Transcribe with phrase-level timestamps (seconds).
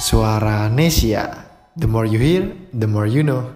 [0.00, 1.28] Suara Nesia.
[1.76, 3.52] The more you hear, the more you know.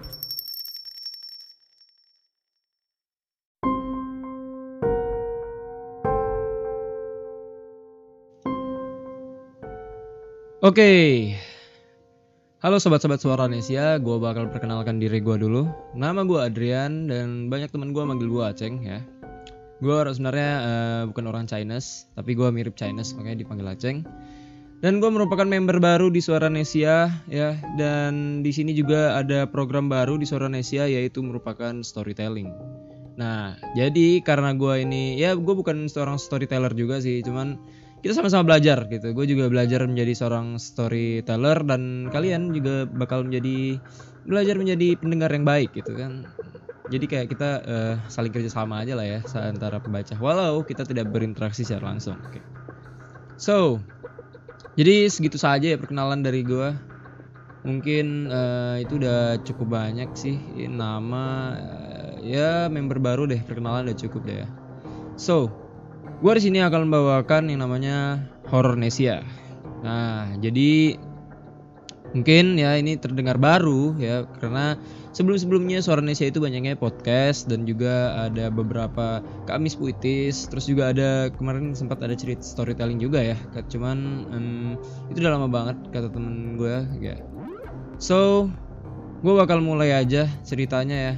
[10.61, 11.33] Oke,
[12.61, 15.65] halo sobat-sobat suara Nesia, gue bakal perkenalkan diri gue dulu.
[15.97, 19.01] Nama gue Adrian dan banyak teman gue manggil gue Aceng ya.
[19.81, 24.05] Gue sebenarnya eh, bukan orang Chinese, tapi gue mirip Chinese makanya dipanggil Aceng.
[24.85, 29.89] Dan gue merupakan member baru di Suara Nesia ya, dan di sini juga ada program
[29.89, 32.53] baru di Suara Nesia yaitu merupakan storytelling.
[33.17, 37.57] Nah, jadi karena gue ini ya gue bukan seorang storyteller juga sih, cuman
[38.05, 39.09] kita sama-sama belajar gitu.
[39.17, 43.81] Gue juga belajar menjadi seorang storyteller dan kalian juga bakal menjadi
[44.21, 46.29] belajar menjadi pendengar yang baik gitu kan.
[46.93, 50.13] Jadi kayak kita eh, saling kerja sama aja lah ya antara pembaca.
[50.21, 52.21] Walau kita tidak berinteraksi secara langsung.
[52.29, 52.37] Oke.
[53.35, 53.83] So,
[54.75, 56.75] jadi segitu saja ya perkenalan dari gue.
[57.65, 60.37] Mungkin eh, itu udah cukup banyak sih
[60.69, 64.47] nama eh, ya member baru deh perkenalan udah cukup deh ya.
[65.15, 65.47] So,
[66.19, 68.19] gue di sini akan membawakan yang namanya
[68.51, 69.23] Horror Nesia.
[69.81, 70.99] Nah, jadi
[72.15, 74.79] mungkin ya ini terdengar baru ya karena
[75.15, 81.31] sebelum-sebelumnya Suara Nesia itu banyaknya podcast dan juga ada beberapa Kamis puitis, terus juga ada
[81.31, 83.37] kemarin sempat ada cerita storytelling juga ya.
[83.71, 84.75] Cuman em,
[85.07, 87.15] itu udah lama banget kata temen gue ya.
[87.95, 88.51] So,
[89.23, 91.13] gue bakal mulai aja ceritanya ya.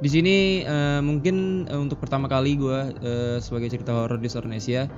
[0.00, 4.88] Di sini eh, mungkin eh, untuk pertama kali gue eh, sebagai cerita horor di Sornesia.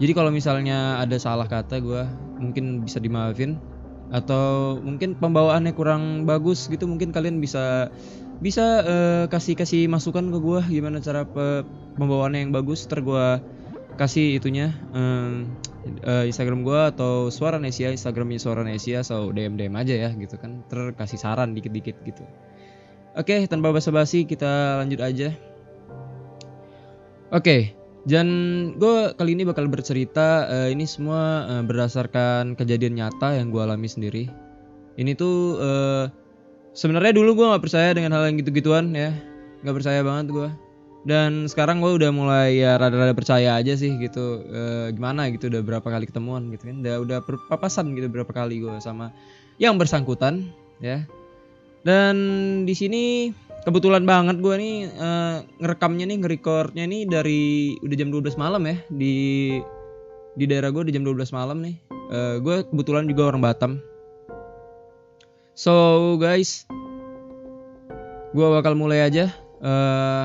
[0.00, 2.04] Jadi kalau misalnya ada salah kata gue
[2.40, 3.60] mungkin bisa dimaafin
[4.10, 7.94] atau mungkin pembawaannya kurang bagus gitu mungkin kalian bisa
[8.42, 12.88] bisa eh, kasih kasih masukan ke gue gimana cara pe- pembawaannya yang bagus.
[12.90, 13.26] Ter gue
[13.94, 15.46] kasih itunya eh,
[15.86, 20.40] eh, Instagram gue atau Suara Nesia Instagramnya Suara Nesia so DM DM aja ya gitu
[20.40, 20.64] kan.
[20.66, 22.24] Ter kasih saran dikit dikit gitu.
[23.14, 25.34] Oke, tanpa basa-basi kita lanjut aja.
[27.30, 27.74] Oke,
[28.08, 28.26] dan
[28.80, 30.48] gue kali ini bakal bercerita.
[30.48, 34.24] eh, ini semua eh, berdasarkan kejadian nyata yang gue alami sendiri.
[34.96, 36.04] Ini tuh eh,
[36.72, 39.12] sebenarnya dulu gue nggak percaya dengan hal yang gitu-gituan ya,
[39.64, 40.48] nggak percaya banget gue.
[41.00, 44.44] Dan sekarang gue udah mulai ya rada-rada percaya aja sih gitu.
[44.48, 46.84] Eh, gimana gitu udah berapa kali ketemuan gitu kan?
[46.84, 47.18] Udah udah
[47.48, 49.12] papasan gitu berapa kali gue sama
[49.60, 50.48] yang bersangkutan
[50.80, 51.04] ya.
[51.80, 52.16] Dan
[52.68, 53.32] di sini
[53.64, 57.42] kebetulan banget gue nih eh, ngerekamnya nih ngerekordnya nih dari
[57.84, 59.16] udah jam 12 malam ya di
[60.38, 61.76] di daerah gue di jam 12 malam nih.
[62.10, 63.72] Eh, gue kebetulan juga orang Batam.
[65.54, 66.64] So guys,
[68.32, 69.28] gue bakal mulai aja.
[69.60, 70.24] Eh,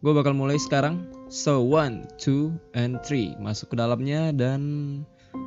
[0.00, 1.10] gue bakal mulai sekarang.
[1.28, 4.60] So one, two, and three masuk ke dalamnya dan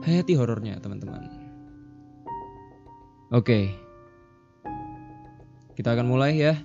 [0.03, 1.31] hayati horornya teman-teman.
[3.31, 3.71] Oke.
[5.77, 6.55] Kita akan mulai ya.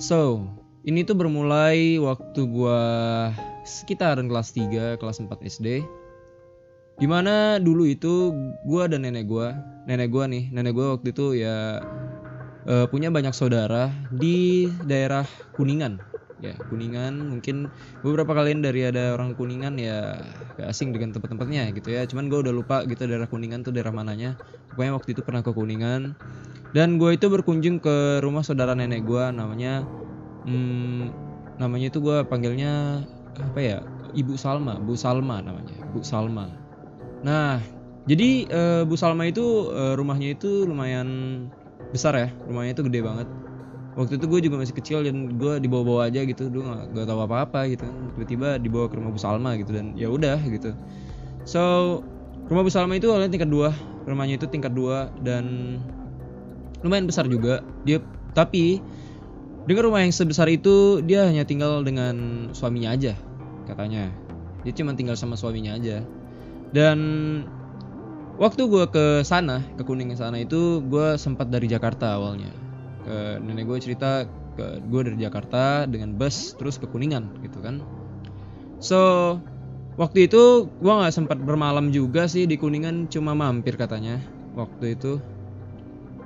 [0.00, 0.48] So,
[0.88, 2.80] ini tuh bermulai waktu gua
[3.68, 5.84] sekitaran kelas 3, kelas 4 SD.
[6.96, 8.32] Di mana dulu itu
[8.64, 9.52] gua dan nenek gua,
[9.84, 11.84] nenek gua nih, nenek gua waktu itu ya
[12.64, 16.09] eh, punya banyak saudara di daerah Kuningan.
[16.40, 17.68] Ya, Kuningan mungkin
[18.00, 20.16] beberapa kalian dari ada orang Kuningan ya
[20.56, 22.08] gak asing dengan tempat-tempatnya gitu ya.
[22.08, 24.40] Cuman gue udah lupa gitu daerah Kuningan tuh daerah mananya.
[24.72, 26.16] Pokoknya waktu itu pernah ke Kuningan
[26.70, 29.82] dan gue itu berkunjung ke rumah saudara nenek gue namanya
[30.46, 31.10] hmm,
[31.58, 33.02] namanya itu gue panggilnya
[33.38, 33.78] apa ya
[34.14, 36.46] ibu Salma Bu Salma namanya Bu Salma
[37.26, 37.58] nah
[38.06, 41.08] jadi eh, Bu Salma itu eh, rumahnya itu lumayan
[41.90, 43.28] besar ya rumahnya itu gede banget
[43.98, 47.20] waktu itu gue juga masih kecil dan gue dibawa-bawa aja gitu gue gak, gak tahu
[47.26, 47.86] apa-apa gitu.
[48.14, 50.74] Tiba-tiba dibawa ke rumah Bu Salma gitu dan ya udah gitu.
[51.42, 51.62] So
[52.46, 53.74] rumah Bu Salma itu awalnya tingkat dua
[54.08, 55.76] rumahnya itu tingkat dua dan
[56.80, 57.60] lumayan besar juga.
[57.84, 58.00] Dia
[58.32, 58.80] tapi
[59.66, 63.14] dengan rumah yang sebesar itu dia hanya tinggal dengan suaminya aja
[63.66, 64.08] katanya.
[64.64, 66.04] Dia cuma tinggal sama suaminya aja.
[66.70, 66.98] Dan
[68.38, 72.59] waktu gue ke sana ke kuningan sana itu gue sempat dari Jakarta awalnya
[73.42, 74.24] nenek gue cerita
[74.54, 77.82] ke gue dari Jakarta dengan bus terus ke kuningan gitu kan.
[78.80, 79.00] So
[80.00, 84.20] waktu itu gue nggak sempat bermalam juga sih di kuningan cuma mampir katanya
[84.56, 85.20] waktu itu.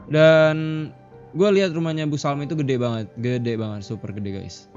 [0.09, 0.89] Dan
[1.35, 4.69] gue lihat rumahnya Bu Salma itu gede banget gede banget super gede guys.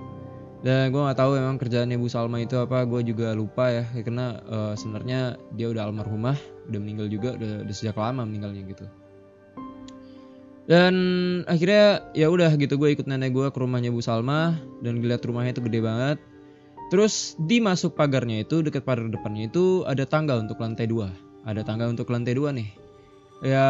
[0.65, 4.41] Dan gue nggak tahu emang kerjaannya Bu Salma itu apa gue juga lupa ya karena
[4.41, 6.37] eh, sebenarnya dia udah almarhumah
[6.67, 8.85] udah meninggal juga udah, udah sejak lama meninggalnya gitu
[10.67, 10.93] dan
[11.47, 15.55] akhirnya ya udah gitu gue ikut nenek gue ke rumahnya Bu Salma dan ngeliat rumahnya
[15.55, 16.17] itu gede banget.
[16.91, 21.11] Terus di masuk pagarnya itu dekat pagar depannya itu ada tangga untuk lantai dua.
[21.47, 22.67] Ada tangga untuk lantai dua nih.
[23.47, 23.67] Ya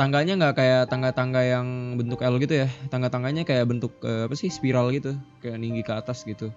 [0.00, 2.68] tangganya nggak kayak tangga-tangga yang bentuk L gitu ya.
[2.88, 5.16] Tangga-tangganya kayak bentuk eh, apa sih spiral gitu.
[5.44, 6.48] Kayak tinggi ke atas gitu.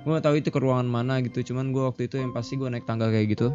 [0.00, 2.72] Gue gak tahu itu ke ruangan mana gitu cuman gue waktu itu yang pasti gue
[2.72, 3.52] naik tangga kayak gitu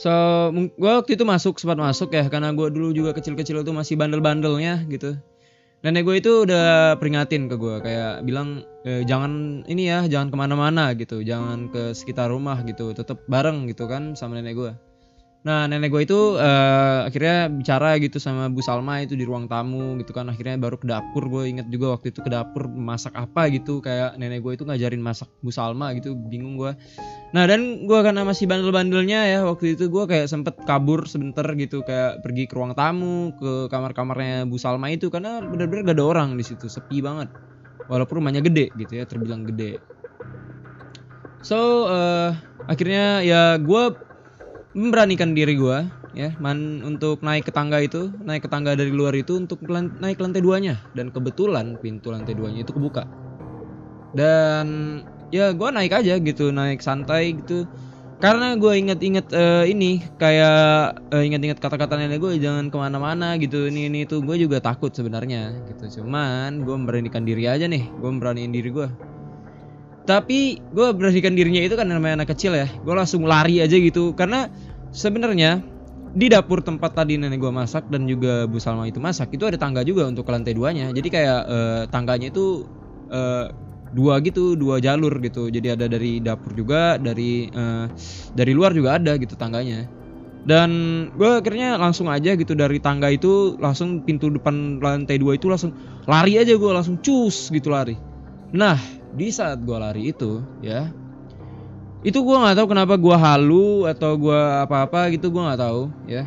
[0.00, 0.12] so
[0.56, 4.88] gue waktu itu masuk sempat masuk ya karena gue dulu juga kecil-kecil itu masih bandel-bandelnya
[4.88, 5.20] gitu.
[5.80, 10.36] Nenek gue itu udah peringatin ke gue kayak bilang e, jangan ini ya jangan ke
[10.36, 11.20] mana-mana gitu.
[11.20, 12.92] Jangan ke sekitar rumah gitu.
[12.96, 14.72] Tetap bareng gitu kan sama nenek gue
[15.40, 19.96] Nah nenek gue itu uh, akhirnya bicara gitu sama Bu Salma itu di ruang tamu
[19.96, 20.28] gitu kan.
[20.28, 23.80] Akhirnya baru ke dapur gue inget juga waktu itu ke dapur masak apa gitu.
[23.80, 26.76] Kayak nenek gue itu ngajarin masak Bu Salma gitu bingung gue.
[27.32, 31.80] Nah dan gue karena masih bandel-bandelnya ya waktu itu gue kayak sempet kabur sebentar gitu.
[31.88, 35.08] Kayak pergi ke ruang tamu ke kamar-kamarnya Bu Salma itu.
[35.08, 37.32] Karena bener-bener gak ada orang di situ sepi banget.
[37.88, 39.80] Walaupun rumahnya gede gitu ya terbilang gede.
[41.40, 42.36] So uh,
[42.68, 44.09] akhirnya ya gue
[44.70, 45.78] memberanikan diri gue
[46.14, 50.18] ya man untuk naik ke tangga itu naik ke tangga dari luar itu untuk naik
[50.18, 50.78] ke lantai duanya.
[50.94, 53.06] Dan kebetulan pintu lantai duanya itu kebuka.
[54.14, 54.66] Dan
[55.30, 57.66] ya gue naik aja gitu naik santai gitu.
[58.20, 63.64] Karena gue inget-inget uh, ini kayak uh, inget-inget kata-kata nenek gue jangan ke mana-mana gitu.
[63.64, 66.02] Ini ini itu gue juga takut sebenarnya gitu.
[66.02, 69.09] Cuman gue memberanikan diri aja nih gue memberanikan diri gue
[70.08, 72.66] tapi gue beranikan dirinya itu kan namanya anak kecil ya.
[72.82, 74.16] Gue langsung lari aja gitu.
[74.16, 74.48] Karena
[74.90, 75.60] sebenarnya
[76.10, 79.54] di dapur tempat tadi nenek gue masak dan juga Bu Salma itu masak itu ada
[79.54, 80.90] tangga juga untuk ke lantai duanya.
[80.90, 82.66] Jadi kayak uh, tangganya itu
[83.12, 83.46] uh,
[83.94, 85.52] dua gitu dua jalur gitu.
[85.52, 87.86] Jadi ada dari dapur juga dari uh,
[88.34, 89.86] dari luar juga ada gitu tangganya.
[90.40, 90.70] Dan
[91.14, 95.76] gue akhirnya langsung aja gitu dari tangga itu langsung pintu depan lantai dua itu langsung
[96.08, 97.94] lari aja gue langsung cus gitu lari.
[98.50, 100.90] Nah di saat gue lari itu ya.
[102.00, 106.24] Itu gue nggak tahu kenapa gue halu atau gue apa-apa gitu gue nggak tahu ya.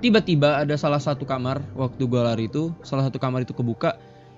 [0.00, 3.96] Tiba-tiba ada salah satu kamar waktu gue lari itu salah satu kamar itu kebuka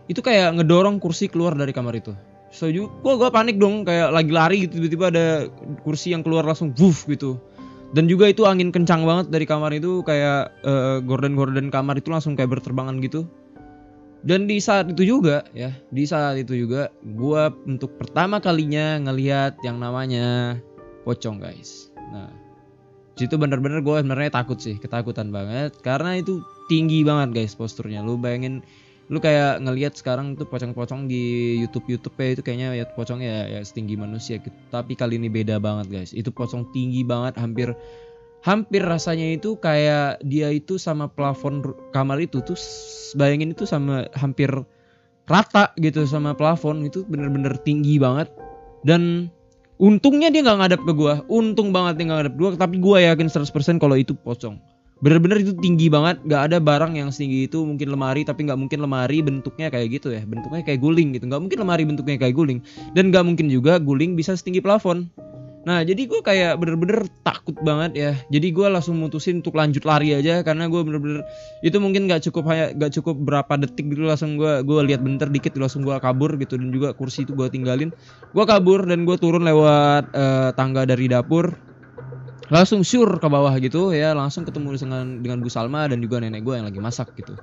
[0.09, 2.17] itu kayak ngedorong kursi keluar dari kamar itu.
[2.49, 5.27] So gue gue panik dong kayak lagi lari gitu tiba-tiba ada
[5.85, 7.37] kursi yang keluar langsung wuff gitu.
[7.89, 12.37] Dan juga itu angin kencang banget dari kamar itu kayak uh, gorden-gorden kamar itu langsung
[12.37, 13.25] kayak berterbangan gitu
[14.27, 19.59] dan di saat itu juga ya di saat itu juga gue untuk pertama kalinya ngelihat
[19.63, 20.59] yang namanya
[21.07, 22.31] pocong guys nah
[23.19, 28.19] situ bener-bener gue sebenarnya takut sih ketakutan banget karena itu tinggi banget guys posturnya lu
[28.19, 28.63] bayangin
[29.09, 33.49] lu kayak ngelihat sekarang tuh pocong-pocong di YouTube YouTube ya itu kayaknya ya pocong ya,
[33.49, 34.53] ya setinggi manusia gitu.
[34.69, 36.11] Tapi kali ini beda banget guys.
[36.13, 37.73] Itu pocong tinggi banget hampir
[38.49, 41.61] hampir rasanya itu kayak dia itu sama plafon
[41.93, 42.57] kamar itu tuh
[43.21, 44.49] bayangin itu sama hampir
[45.29, 48.33] rata gitu sama plafon itu bener-bener tinggi banget.
[48.89, 49.29] Dan
[49.77, 51.21] untungnya dia nggak ngadep ke gua.
[51.29, 54.57] Untung banget dia nggak ngadep gua tapi gua yakin 100% kalau itu pocong.
[54.99, 58.83] Bener-bener itu tinggi banget nggak ada barang yang setinggi itu mungkin lemari tapi nggak mungkin
[58.83, 61.29] lemari bentuknya kayak gitu ya bentuknya kayak guling gitu.
[61.29, 62.59] Nggak mungkin lemari bentuknya kayak guling.
[62.97, 65.07] Dan nggak mungkin juga guling bisa setinggi plafon
[65.69, 68.13] Nah jadi gue kayak bener-bener takut banget ya.
[68.33, 71.21] Jadi gue langsung mutusin untuk lanjut lari aja karena gue bener-bener
[71.61, 75.29] itu mungkin gak cukup hanya gak cukup berapa detik gitu langsung gue gue lihat bentar
[75.29, 77.93] dikit langsung gue kabur gitu dan juga kursi itu gue tinggalin.
[78.33, 81.53] Gue kabur dan gue turun lewat uh, tangga dari dapur
[82.49, 86.41] langsung sur ke bawah gitu ya langsung ketemu dengan dengan Bu Salma dan juga nenek
[86.41, 87.37] gue yang lagi masak gitu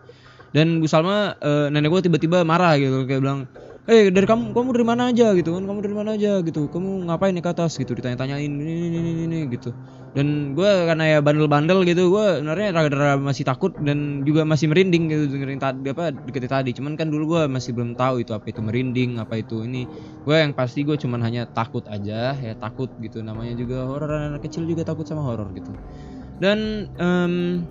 [0.50, 3.46] dan Bu Salma uh, nenek gue tiba-tiba marah gitu kayak bilang
[3.86, 6.60] eh dari kamu kamu dari mana aja gitu kan kamu dari mana aja gitu.
[6.74, 9.78] Kamu ngapain nih ke atas gitu ditanya-tanyain ini ini ini, ini gitu.
[10.16, 15.12] Dan gue karena ya bandel-bandel gitu gue sebenarnya rada-rada masih takut dan juga masih merinding
[15.12, 16.72] gitu dengerin tadi apa deket tadi.
[16.74, 19.86] Cuman kan dulu gue masih belum tahu itu apa itu merinding apa itu ini.
[20.26, 23.22] Gue yang pasti gue cuman hanya takut aja ya takut gitu.
[23.22, 25.78] Namanya juga horor anak kecil juga takut sama horor gitu.
[26.42, 27.64] Dan um,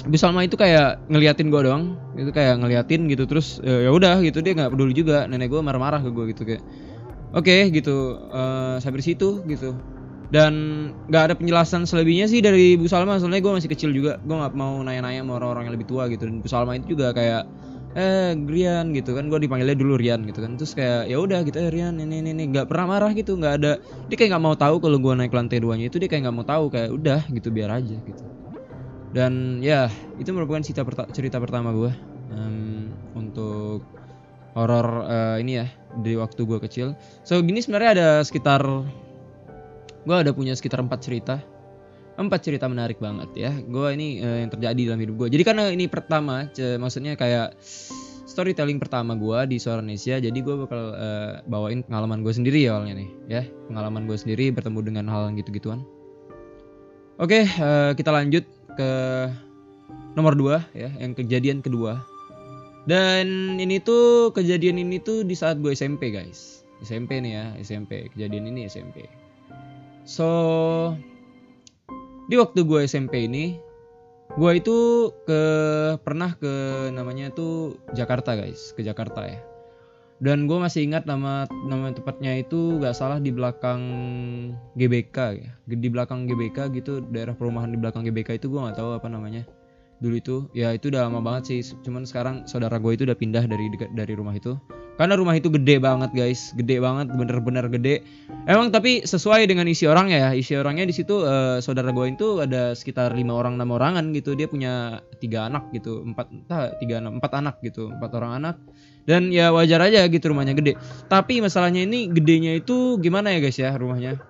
[0.00, 4.24] Bu Salma itu kayak ngeliatin gue doang itu kayak ngeliatin gitu terus ya, ya udah
[4.24, 6.62] gitu dia nggak peduli juga nenek gue marah-marah ke gue gitu kayak
[7.36, 9.76] oke okay, gitu uh, sampai situ gitu.
[10.30, 10.54] Dan
[11.10, 14.54] nggak ada penjelasan selebihnya sih dari Bu Salma soalnya gue masih kecil juga gue nggak
[14.54, 17.42] mau nanya-nanya sama orang-orang yang lebih tua gitu dan Bu Salma itu juga kayak
[17.98, 21.58] eh Rian gitu kan gue dipanggilnya dulu Rian gitu kan terus kayak ya udah gitu
[21.58, 23.72] eh Rian ini ini ini nggak pernah marah gitu nggak ada
[24.06, 26.46] dia kayak nggak mau tahu kalau gue naik lantai duanya itu dia kayak nggak mau
[26.46, 28.24] tahu kayak udah gitu biar aja gitu
[29.10, 29.90] dan ya
[30.22, 31.90] itu merupakan cerita perta cerita pertama gue
[32.30, 33.82] um, untuk
[34.54, 35.66] horor uh, ini ya
[36.02, 36.94] di waktu gue kecil.
[37.26, 38.62] So gini sebenarnya ada sekitar
[40.00, 41.36] gue ada punya sekitar empat cerita.
[42.20, 43.50] Empat cerita menarik banget ya.
[43.64, 46.46] Gue ini uh, yang terjadi dalam hidup gue jadi karena ini pertama
[46.78, 47.58] maksudnya kayak
[48.30, 52.78] storytelling pertama gue di Suara Indonesia jadi gue bakal uh, bawain pengalaman gue sendiri ya
[52.78, 53.42] awalnya nih ya.
[53.66, 55.82] Pengalaman gue sendiri bertemu dengan hal gitu gituan
[57.20, 58.44] oke uh, kita lanjut
[58.80, 58.92] ke
[60.16, 62.00] nomor dua ya, yang kejadian kedua.
[62.88, 66.64] Dan ini tuh kejadian ini tuh di saat gue SMP guys.
[66.80, 68.08] SMP nih ya, SMP.
[68.16, 69.04] Kejadian ini SMP.
[70.08, 70.96] So
[72.32, 73.60] di waktu gue SMP ini,
[74.40, 75.42] gue itu ke
[76.00, 79.49] pernah ke namanya tuh Jakarta guys, ke Jakarta ya.
[80.20, 83.80] Dan gue masih ingat nama nama tepatnya itu gak salah di belakang
[84.76, 88.92] GBK ya, di belakang GBK gitu daerah perumahan di belakang GBK itu gue nggak tahu
[89.00, 89.48] apa namanya
[90.00, 90.36] dulu itu.
[90.56, 91.60] Ya itu udah lama banget sih.
[91.84, 94.56] Cuman sekarang saudara gue itu udah pindah dari dari rumah itu.
[94.96, 96.52] Karena rumah itu gede banget guys.
[96.56, 98.04] Gede banget bener-bener gede.
[98.44, 100.30] Emang tapi sesuai dengan isi orangnya ya.
[100.36, 104.36] Isi orangnya di situ eh, saudara gue itu ada sekitar lima orang enam orangan gitu.
[104.36, 106.04] Dia punya tiga anak gitu.
[106.04, 107.92] Empat entah tiga empat anak gitu.
[107.92, 108.56] Empat orang anak
[109.08, 110.76] dan ya wajar aja gitu rumahnya gede.
[111.08, 114.20] Tapi masalahnya ini gedenya itu gimana ya guys ya rumahnya?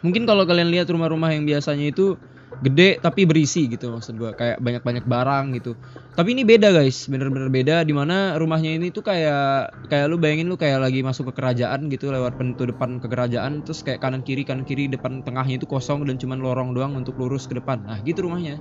[0.00, 2.16] Mungkin kalau kalian lihat rumah-rumah yang biasanya itu
[2.60, 4.32] gede tapi berisi gitu maksud gua.
[4.36, 5.72] Kayak banyak-banyak barang gitu.
[6.12, 7.84] Tapi ini beda guys bener-bener beda.
[7.84, 11.88] Di mana rumahnya ini tuh kayak kayak lu bayangin lu kayak lagi masuk ke kerajaan
[11.88, 15.66] gitu lewat pintu depan ke kerajaan terus kayak kanan kiri kanan kiri depan tengahnya itu
[15.68, 17.84] kosong dan cuman lorong doang untuk lurus ke depan.
[17.84, 18.60] Nah gitu rumahnya.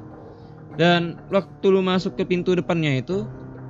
[0.79, 3.27] Dan waktu lu masuk ke pintu depannya itu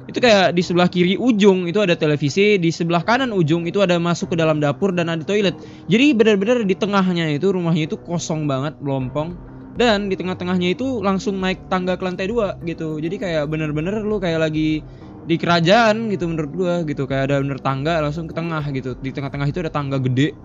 [0.09, 4.01] itu kayak di sebelah kiri ujung itu ada televisi di sebelah kanan ujung itu ada
[4.01, 5.53] masuk ke dalam dapur dan ada toilet.
[5.85, 9.37] Jadi benar-benar di tengahnya itu rumahnya itu kosong banget melompong.
[9.71, 12.99] Dan di tengah-tengahnya itu langsung naik tangga ke lantai dua gitu.
[12.99, 14.83] Jadi kayak bener-bener lu kayak lagi
[15.23, 17.07] di kerajaan gitu menurut gua gitu.
[17.07, 18.97] Kayak ada bener tangga langsung ke tengah gitu.
[18.99, 20.35] Di tengah-tengah itu ada tangga gede.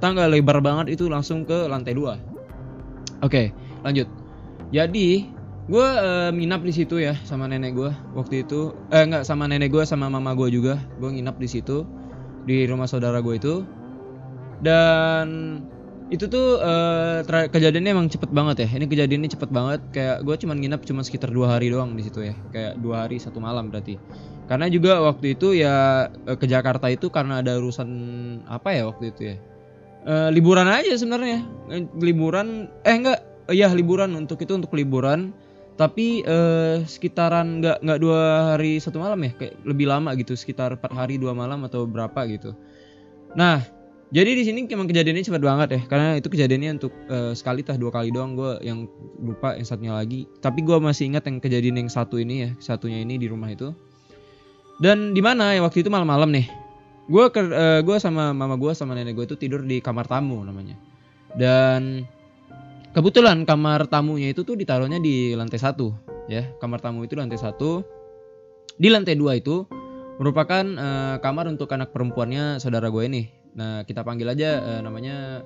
[0.00, 2.16] Tangga lebar banget itu langsung ke lantai dua.
[3.20, 3.52] Oke
[3.84, 4.08] lanjut.
[4.72, 5.28] Jadi
[5.66, 5.88] gue
[6.32, 8.72] nginap di situ ya sama nenek gue waktu itu.
[8.94, 10.80] Eh enggak sama nenek gue sama mama gue juga.
[10.96, 11.84] Gue nginap di situ
[12.48, 13.66] di rumah saudara gue itu.
[14.64, 15.60] Dan
[16.10, 16.58] itu tuh
[17.24, 18.68] tra- kejadiannya emang cepet banget ya.
[18.80, 19.80] Ini kejadiannya cepet banget.
[19.94, 22.34] Kayak gue cuman nginap cuma sekitar dua hari doang di situ ya.
[22.50, 23.94] Kayak dua hari satu malam berarti.
[24.50, 27.86] Karena juga waktu itu ya eh, ke Jakarta itu karena ada urusan
[28.50, 29.36] apa ya waktu itu ya?
[30.02, 31.46] Eh, liburan aja sebenarnya.
[31.94, 33.22] Liburan eh enggak.
[33.54, 34.10] Ya liburan.
[34.18, 35.30] Untuk itu untuk liburan
[35.80, 39.32] tapi eh, sekitaran nggak nggak dua hari satu malam ya?
[39.32, 42.52] Kayak lebih lama gitu sekitar empat hari dua malam atau berapa gitu.
[43.32, 43.64] Nah
[44.12, 45.80] jadi di sini emang kejadiannya cepat banget ya.
[45.88, 48.36] Karena itu kejadiannya untuk eh, sekali tah dua kali doang.
[48.36, 48.84] Gue yang
[49.24, 50.28] lupa yang satunya lagi.
[50.44, 53.72] Tapi gue masih ingat yang kejadian yang satu ini ya satunya ini di rumah itu.
[54.84, 56.44] Dan di mana ya waktu itu malam-malam nih.
[57.08, 57.40] Gue ke
[57.80, 60.76] gue sama mama gue sama nenek gue itu tidur di kamar tamu namanya.
[61.32, 62.04] Dan
[62.90, 66.46] kebetulan kamar tamunya itu tuh ditaruhnya di lantai satu ya.
[66.62, 67.82] Kamar tamu itu lantai satu.
[68.80, 69.66] Di lantai dua itu
[70.22, 73.22] merupakan eh, kamar untuk anak perempuannya saudara gue ini.
[73.58, 75.42] Nah kita panggil aja eh, namanya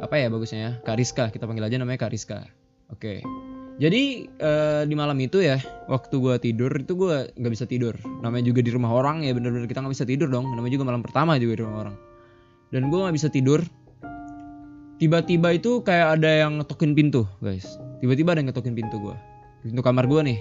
[0.00, 1.24] apa ya bagusnya ya Kak Rizka.
[1.28, 2.48] Kita panggil aja namanya Kak Rizka.
[2.90, 3.20] Oke.
[3.74, 5.58] Jadi eh, di malam itu ya
[5.90, 7.94] waktu gue tidur itu gue nggak bisa tidur.
[8.24, 10.50] Namanya juga di rumah orang ya bener-bener kita nggak bisa tidur dong.
[10.54, 11.96] Namanya juga malam pertama juga di rumah orang.
[12.74, 13.62] Dan gue nggak bisa tidur
[15.04, 17.76] tiba-tiba itu kayak ada yang ngetokin pintu guys.
[18.00, 19.20] Tiba-tiba ada yang ngetokin pintu gua.
[19.60, 20.40] Pintu kamar gua nih.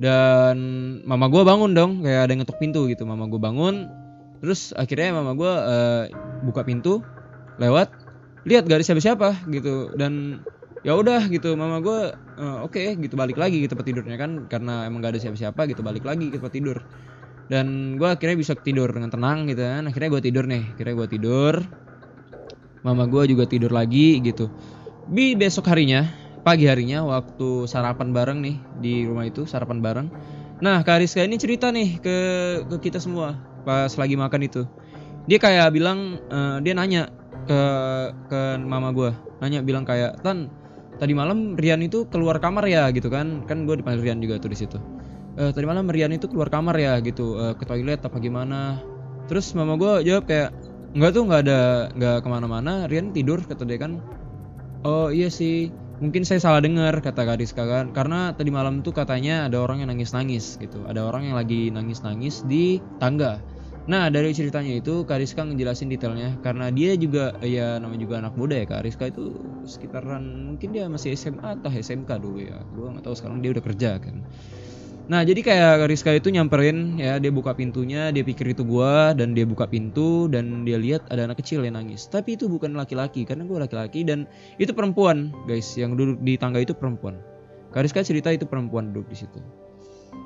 [0.00, 0.56] Dan
[1.04, 3.04] mama gua bangun dong kayak ada yang ngetok pintu gitu.
[3.04, 3.84] Mama gua bangun
[4.40, 6.02] terus akhirnya mama gua eh,
[6.42, 7.04] buka pintu
[7.60, 7.92] lewat
[8.48, 9.92] lihat gak ada siapa-siapa gitu.
[9.92, 10.40] Dan
[10.80, 14.48] ya udah gitu mama gua eh, oke gitu balik lagi ke tempat tidurnya kan.
[14.48, 16.80] Karena emang gak ada siapa-siapa gitu balik lagi ke tempat tidur.
[17.52, 19.84] Dan gua akhirnya bisa tidur dengan tenang gitu kan.
[19.84, 21.54] Akhirnya gua tidur nih akhirnya gua tidur
[22.82, 24.50] mama gue juga tidur lagi gitu.
[25.10, 26.06] Di besok harinya,
[26.42, 30.08] pagi harinya waktu sarapan bareng nih di rumah itu sarapan bareng.
[30.62, 32.16] Nah Kak Rizka ini cerita nih ke
[32.66, 33.34] ke kita semua
[33.66, 34.62] pas lagi makan itu.
[35.26, 37.10] Dia kayak bilang eh, dia nanya
[37.46, 37.60] ke
[38.30, 39.10] ke mama gue,
[39.42, 40.50] nanya bilang kayak Tan
[41.02, 43.42] tadi malam Rian itu keluar kamar ya gitu kan?
[43.46, 44.78] Kan gue dipanggil Rian juga tuh di situ.
[45.38, 48.78] "Eh, tadi malam Rian itu keluar kamar ya gitu eh, ke toilet apa gimana?
[49.26, 50.50] Terus mama gue jawab kayak
[50.92, 51.60] Enggak tuh nggak ada
[51.96, 52.84] nggak ke mana-mana.
[52.84, 54.04] Rian tidur kata dia kan.
[54.84, 55.72] Oh iya sih.
[56.04, 57.96] Mungkin saya salah dengar kata gadis kan.
[57.96, 60.84] Karena tadi malam tuh katanya ada orang yang nangis-nangis gitu.
[60.84, 63.40] Ada orang yang lagi nangis-nangis di tangga.
[63.88, 66.36] Nah dari ceritanya itu Kak Rizka ngejelasin detailnya.
[66.44, 69.32] Karena dia juga ya namanya juga anak muda ya Kak Rizka itu
[69.64, 72.60] sekitaran mungkin dia masih SMA atau SMK dulu ya.
[72.76, 74.20] Gua nggak tahu sekarang dia udah kerja kan
[75.10, 79.34] Nah jadi kayak Rizka itu nyamperin ya dia buka pintunya dia pikir itu gua dan
[79.34, 82.06] dia buka pintu dan dia lihat ada anak kecil yang nangis.
[82.06, 84.30] Tapi itu bukan laki-laki karena gua laki-laki dan
[84.62, 85.74] itu perempuan guys.
[85.74, 87.18] Yang duduk di tangga itu perempuan.
[87.72, 89.40] Kak Rizka cerita itu perempuan duduk di situ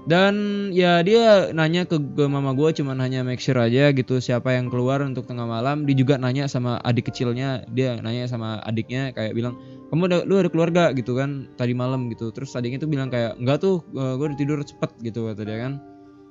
[0.07, 0.35] dan
[0.71, 1.99] ya dia nanya ke,
[2.31, 5.83] mama gua cuman hanya make sure aja gitu siapa yang keluar untuk tengah malam.
[5.83, 9.59] Dia juga nanya sama adik kecilnya dia nanya sama adiknya kayak bilang
[9.91, 10.95] kamu ada lu ada keluarga?
[10.95, 12.31] gitu kan tadi malam gitu.
[12.31, 15.83] Terus adiknya tuh bilang kayak enggak tuh gue udah tidur cepet gitu kata dia kan.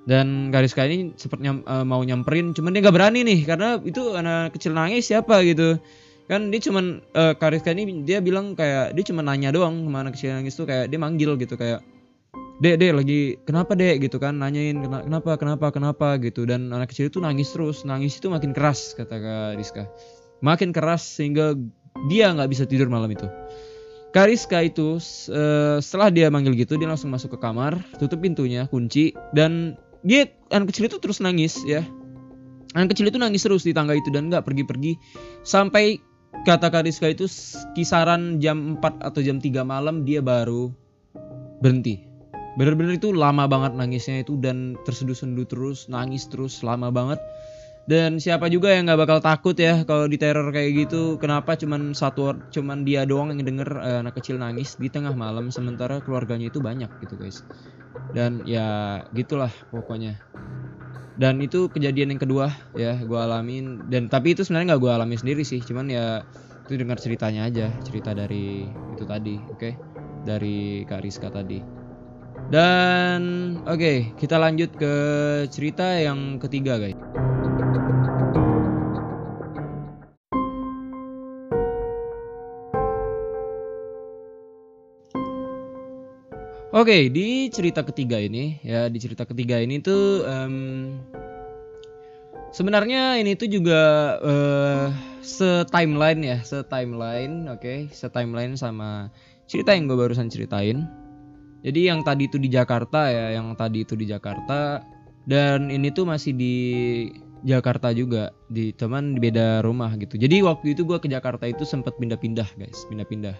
[0.05, 4.15] Dan Kariska ini sempet nyam, uh, mau nyamperin cuman dia nggak berani nih karena itu
[4.15, 5.83] anak kecil nangis siapa gitu.
[6.31, 10.15] Kan dia cuman uh, Kariska ini dia bilang kayak dia cuma nanya doang sama anak
[10.15, 11.83] kecil nangis tuh kayak dia manggil gitu kayak
[12.63, 17.11] dek dek lagi kenapa dek gitu kan nanyain kenapa kenapa kenapa gitu dan anak kecil
[17.11, 19.91] itu nangis terus nangis itu makin keras kata Kariska
[20.43, 21.55] makin keras sehingga
[22.11, 23.27] dia nggak bisa tidur malam itu.
[24.11, 29.11] Kariska itu uh, setelah dia manggil gitu dia langsung masuk ke kamar, tutup pintunya, kunci
[29.35, 29.75] dan
[30.07, 31.83] dia anak kecil itu terus nangis ya.
[32.75, 34.95] Anak kecil itu nangis terus di tangga itu dan nggak pergi-pergi
[35.43, 35.99] sampai
[36.47, 37.27] kata Kariska itu
[37.75, 40.71] kisaran jam 4 atau jam 3 malam dia baru
[41.59, 42.14] berhenti.
[42.55, 47.19] Bener-bener itu lama banget nangisnya itu dan terseduh-senduh terus, nangis terus lama banget.
[47.85, 51.21] Dan siapa juga yang nggak bakal takut ya kalau di teror kayak gitu.
[51.21, 51.53] Kenapa?
[51.53, 56.01] Cuman satu cuman dia doang yang denger uh, anak kecil nangis di tengah malam sementara
[56.01, 57.45] keluarganya itu banyak gitu guys.
[58.09, 60.17] Dan ya gitulah pokoknya.
[61.15, 63.85] Dan itu kejadian yang kedua ya gue alamin.
[63.85, 65.61] Dan tapi itu sebenarnya nggak gue alami sendiri sih.
[65.61, 66.25] Cuman ya
[66.65, 68.65] itu dengar ceritanya aja cerita dari
[68.97, 69.61] itu tadi oke?
[69.61, 69.73] Okay?
[70.25, 71.84] dari Kak Rizka tadi
[72.53, 73.19] dan
[73.65, 74.93] oke okay, kita lanjut ke
[75.49, 76.97] cerita yang ketiga guys
[86.75, 90.91] Oke, di cerita ketiga ini ya di cerita ketiga ini tuh um,
[92.51, 93.81] sebenarnya ini tuh juga
[94.19, 94.91] uh,
[95.23, 97.87] se-timeline ya, se-timeline, oke, okay?
[97.95, 99.07] se-timeline sama
[99.47, 101.04] cerita yang gue barusan ceritain.
[101.65, 104.85] Jadi yang tadi itu di Jakarta ya, yang tadi itu di Jakarta.
[105.25, 106.55] Dan ini tuh masih di
[107.41, 110.21] Jakarta juga, di teman di beda rumah gitu.
[110.21, 113.33] Jadi waktu itu gue ke Jakarta itu sempat pindah-pindah guys, pindah-pindah.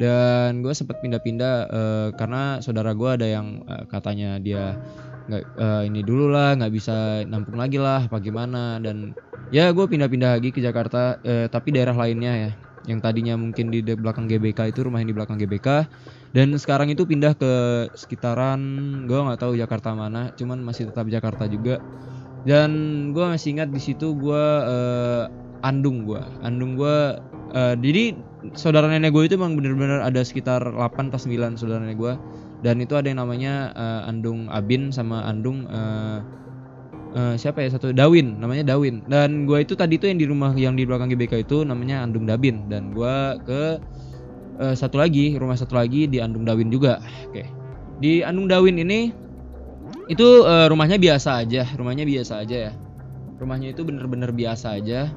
[0.00, 4.80] Dan gue sempat pindah-pindah uh, karena saudara gue ada yang uh, katanya dia
[5.24, 8.80] nggak uh, ini dulu lah nggak bisa nampung lagi lah apa gimana.
[8.80, 9.12] Dan
[9.52, 12.50] ya gue pindah-pindah lagi ke Jakarta uh, tapi daerah lainnya ya
[12.84, 15.88] yang tadinya mungkin di belakang GBK itu rumah yang di belakang GBK.
[16.34, 17.52] Dan sekarang itu pindah ke
[17.94, 18.60] sekitaran
[19.06, 21.80] gue nggak tahu Jakarta mana cuman masih tetap Jakarta juga.
[22.44, 22.70] Dan
[23.16, 25.24] gue masih ingat di situ gue uh,
[25.64, 26.96] andung gue andung gue
[27.56, 28.12] uh, jadi
[28.52, 32.12] saudara nenek gue itu emang bener-bener ada sekitar 8 atau 9 saudara nenek gue
[32.60, 36.24] dan itu ada yang namanya uh, Andung Abin sama Andung uh,
[37.14, 37.72] uh, siapa ya?
[37.72, 38.42] Satu Dawin.
[38.42, 39.06] Namanya Dawin.
[39.06, 42.26] Dan gue itu tadi itu yang di rumah yang di belakang GBK itu namanya Andung
[42.26, 42.66] Dabin.
[42.68, 43.62] Dan gue ke
[44.60, 47.00] uh, satu lagi rumah satu lagi di Andung Dawin juga.
[47.30, 47.46] Oke.
[48.02, 49.14] Di Andung Dawin ini
[50.10, 51.64] itu uh, rumahnya biasa aja.
[51.78, 52.72] Rumahnya biasa aja ya.
[53.38, 55.08] Rumahnya itu bener-bener biasa aja.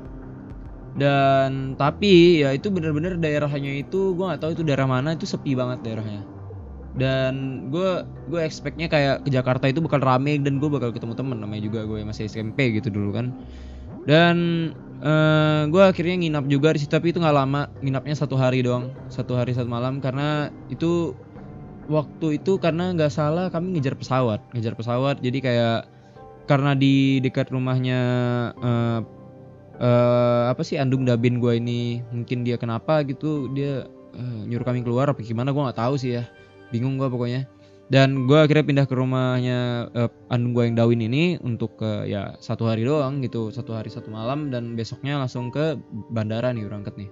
[0.98, 5.54] Dan tapi ya itu bener-bener daerahnya itu gue nggak tahu itu daerah mana itu sepi
[5.54, 6.37] banget daerahnya
[6.98, 11.38] dan gue gue expectnya kayak ke Jakarta itu bakal rame dan gue bakal ketemu temen
[11.38, 13.38] namanya juga gue masih SMP gitu dulu kan.
[14.10, 14.38] Dan
[15.06, 17.70] uh, eh, gue akhirnya nginap juga di situ tapi itu nggak lama.
[17.86, 20.02] Nginapnya satu hari doang satu hari satu malam.
[20.02, 21.14] Karena itu
[21.86, 25.22] waktu itu karena nggak salah kami ngejar pesawat ngejar pesawat.
[25.22, 25.86] Jadi kayak
[26.50, 28.00] karena di dekat rumahnya
[28.58, 29.00] uh,
[29.78, 33.86] uh, apa sih andung dabin gue ini mungkin dia kenapa gitu dia
[34.18, 36.24] uh, nyuruh kami keluar apa gimana gue nggak tahu sih ya
[36.74, 37.46] bingung gue pokoknya.
[37.88, 42.36] Dan gue akhirnya pindah ke rumahnya uh, andung gue yang Dawin ini untuk uh, ya
[42.44, 43.48] satu hari doang gitu.
[43.48, 44.52] Satu hari satu malam.
[44.52, 45.80] Dan besoknya langsung ke
[46.12, 47.08] bandara nih berangkat nih.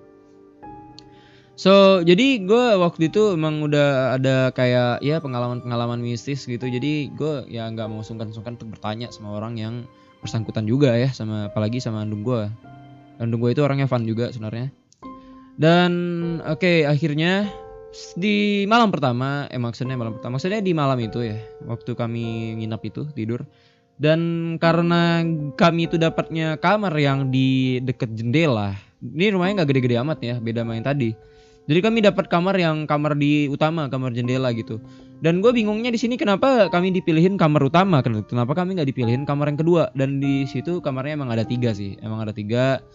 [1.55, 6.67] So jadi gue waktu itu emang udah ada kayak ya pengalaman-pengalaman mistis gitu.
[6.67, 9.87] Jadi gue ya nggak mau sungkan-sungkan untuk bertanya sama orang yang
[10.19, 12.49] bersangkutan juga ya sama apalagi sama andung gue
[13.21, 14.67] andung gue itu orangnya fun juga sebenarnya.
[15.55, 15.91] Dan
[16.43, 17.47] oke okay, akhirnya
[18.15, 22.83] di malam pertama eh maksudnya malam pertama maksudnya di malam itu ya waktu kami nginap
[22.83, 23.47] itu tidur
[23.95, 24.19] dan
[24.59, 25.23] karena
[25.55, 30.67] kami itu dapatnya kamar yang di deket jendela ini rumahnya nggak gede-gede amat ya beda
[30.67, 31.15] main tadi
[31.65, 34.77] jadi kami dapat kamar yang kamar di utama, kamar jendela gitu.
[35.25, 39.49] Dan gue bingungnya di sini kenapa kami dipilihin kamar utama, kenapa kami nggak dipilihin kamar
[39.49, 39.89] yang kedua?
[39.97, 42.85] Dan di situ kamarnya emang ada tiga sih, emang ada tiga.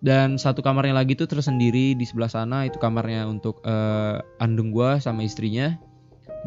[0.00, 2.64] Dan satu kamarnya lagi tuh tersendiri di sebelah sana.
[2.64, 5.76] Itu kamarnya untuk uh, andung gue sama istrinya.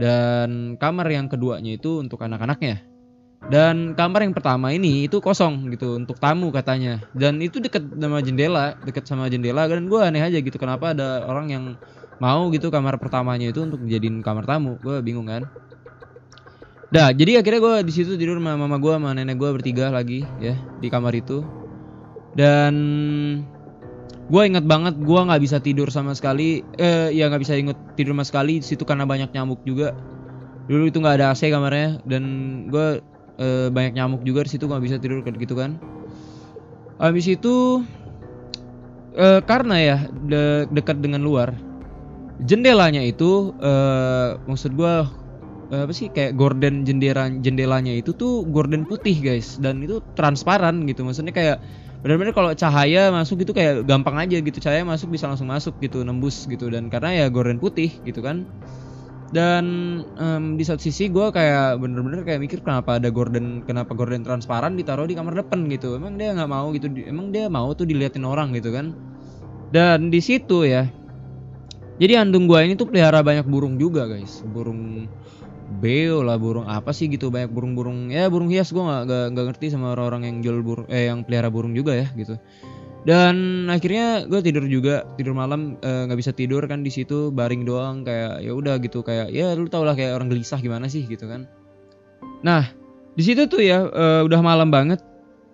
[0.01, 2.81] Dan kamar yang keduanya itu untuk anak-anaknya.
[3.43, 7.03] Dan kamar yang pertama ini itu kosong gitu untuk tamu katanya.
[7.13, 9.69] Dan itu deket sama jendela deket sama jendela.
[9.69, 11.63] Dan gue aneh aja gitu kenapa ada orang yang
[12.17, 14.81] mau gitu kamar pertamanya itu untuk dijadiin kamar tamu?
[14.81, 15.45] Gue bingung kan?
[16.93, 20.21] Dah, jadi akhirnya gue di situ tidur sama mama gue sama nenek gue bertiga lagi
[20.37, 21.62] ya di kamar itu.
[22.33, 22.73] Dan
[24.29, 26.65] gue inget banget gue nggak bisa tidur sama sekali.
[26.77, 28.59] Eh ya nggak bisa inget tidur sama sekali.
[28.59, 29.93] Situ karena banyak nyamuk juga.
[30.65, 32.01] Dulu itu nggak ada AC kamarnya.
[32.05, 32.23] Dan
[32.73, 33.01] gue
[33.37, 35.77] eh, banyak nyamuk juga di situ nggak bisa tidur gitu kan.
[36.97, 37.85] Habis itu
[39.17, 41.53] eh, karena ya de- dekat dengan luar
[42.41, 44.93] jendelanya itu eh, maksud gue
[45.73, 49.61] eh, apa sih kayak gorden jendela jendelanya itu tuh gorden putih guys.
[49.61, 51.05] Dan itu transparan gitu.
[51.05, 51.57] Maksudnya kayak
[52.03, 54.59] benar-benar kalau cahaya masuk gitu kayak gampang aja gitu.
[54.59, 56.67] Cahaya masuk bisa langsung masuk gitu nembus gitu.
[56.67, 58.43] Dan karena ya gorden putih gitu kan.
[59.33, 59.65] Dan
[60.19, 64.77] em, di satu sisi gue kayak bener-bener kayak mikir kenapa ada gorden kenapa gorden transparan
[64.77, 65.97] ditaruh di kamar depan gitu.
[65.97, 68.93] Emang dia nggak mau gitu emang dia mau tuh diliatin orang gitu kan.
[69.73, 70.85] Dan di situ ya
[72.01, 74.41] jadi andung gua ini tuh pelihara banyak burung juga guys.
[74.41, 75.05] Burung
[75.79, 76.69] beo lah burung.
[76.69, 77.33] Apa sih gitu?
[77.33, 78.13] Banyak burung-burung.
[78.13, 78.69] Ya burung hias.
[78.69, 82.07] Gua nggak nggak ngerti sama orang-orang yang jual burung eh yang pelihara burung juga ya
[82.13, 82.37] gitu.
[83.03, 85.03] Dan akhirnya gue tidur juga.
[85.19, 87.33] Tidur malam eh, nggak bisa tidur kan di situ.
[87.33, 88.07] Baring doang.
[88.07, 89.03] Kayak ya udah gitu.
[89.03, 91.49] Kayak ya lu tau lah kayak orang gelisah gimana sih gitu kan.
[92.43, 92.71] Nah
[93.13, 95.03] di situ tuh ya eh, udah malam banget.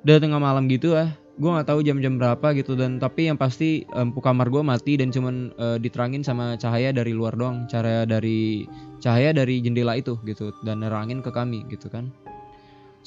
[0.05, 3.87] Udah tengah malam gitu ah gue nggak tahu jam-jam berapa gitu dan tapi yang pasti
[3.95, 8.67] lampu kamar gue mati dan cuman eh, diterangin sama cahaya dari luar doang cara dari
[8.99, 12.11] cahaya dari jendela itu gitu dan nerangin ke kami gitu kan.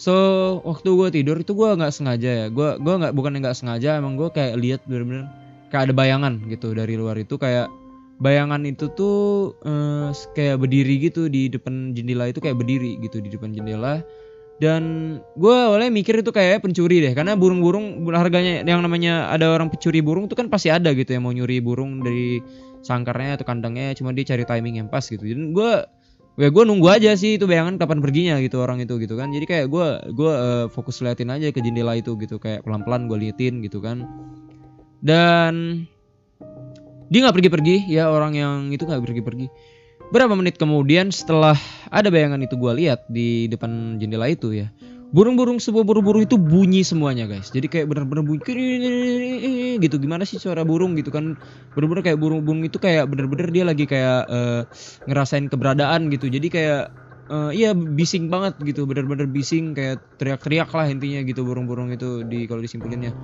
[0.00, 0.14] So
[0.64, 4.16] waktu gue tidur itu gue nggak sengaja ya gue gua nggak bukan nggak sengaja emang
[4.16, 5.28] gue kayak lihat bener-bener
[5.68, 7.68] kayak ada bayangan gitu dari luar itu kayak
[8.16, 13.28] bayangan itu tuh eh, kayak berdiri gitu di depan jendela itu kayak berdiri gitu di
[13.28, 14.00] depan jendela
[14.62, 14.82] dan
[15.34, 19.98] gue awalnya mikir itu kayak pencuri deh karena burung-burung harganya yang namanya ada orang pencuri
[19.98, 22.38] burung tuh kan pasti ada gitu yang mau nyuri burung dari
[22.86, 25.18] sangkarnya atau kandangnya cuma dia cari timing yang pas gitu.
[25.18, 25.82] Dan gue
[26.38, 29.34] ya gue nunggu aja sih itu bayangan kapan perginya gitu orang itu gitu kan.
[29.34, 33.18] Jadi kayak gue gue eh, fokus liatin aja ke jendela itu gitu kayak pelan-pelan gue
[33.18, 34.06] liatin gitu kan.
[35.02, 35.82] Dan
[37.10, 39.46] dia nggak pergi-pergi ya orang yang itu nggak pergi-pergi
[40.12, 41.56] Berapa menit kemudian setelah
[41.88, 44.68] ada bayangan itu gua lihat di depan jendela itu ya.
[45.12, 47.48] Burung-burung sebuah burung-burung itu bunyi semuanya guys.
[47.48, 49.96] Jadi kayak bener-bener bunyi gitu.
[49.96, 51.36] Gimana sih suara burung gitu kan?
[51.72, 54.62] Bener-bener kayak burung-burung itu kayak bener-bener dia lagi kayak eh,
[55.08, 56.28] ngerasain keberadaan gitu.
[56.28, 56.92] Jadi kayak
[57.30, 58.86] eh, iya bising banget gitu.
[58.88, 63.14] Bener-bener bising kayak teriak-teriak lah intinya gitu burung-burung itu di kalau disimpulinnya.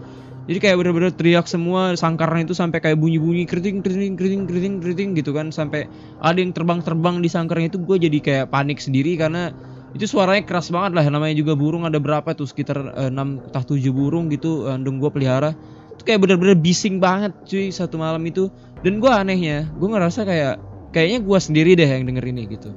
[0.49, 5.09] Jadi kayak bener-bener teriak semua sangkarnya itu sampai kayak bunyi-bunyi keriting keriting keriting keriting keriting
[5.19, 5.53] gitu kan.
[5.53, 5.93] Sampai
[6.25, 9.53] ada yang terbang-terbang di sangkarnya itu gue jadi kayak panik sendiri karena
[9.93, 11.05] itu suaranya keras banget lah.
[11.13, 12.49] Namanya juga burung ada berapa tuh?
[12.49, 12.81] Sekitar
[13.13, 15.53] 6 entah 7 burung gitu andung gue pelihara.
[15.93, 18.49] Itu kayak bener-bener bising banget cuy satu malam itu.
[18.81, 20.55] Dan gue anehnya gue ngerasa kayak
[20.97, 22.73] kayaknya gue sendiri deh yang denger ini gitu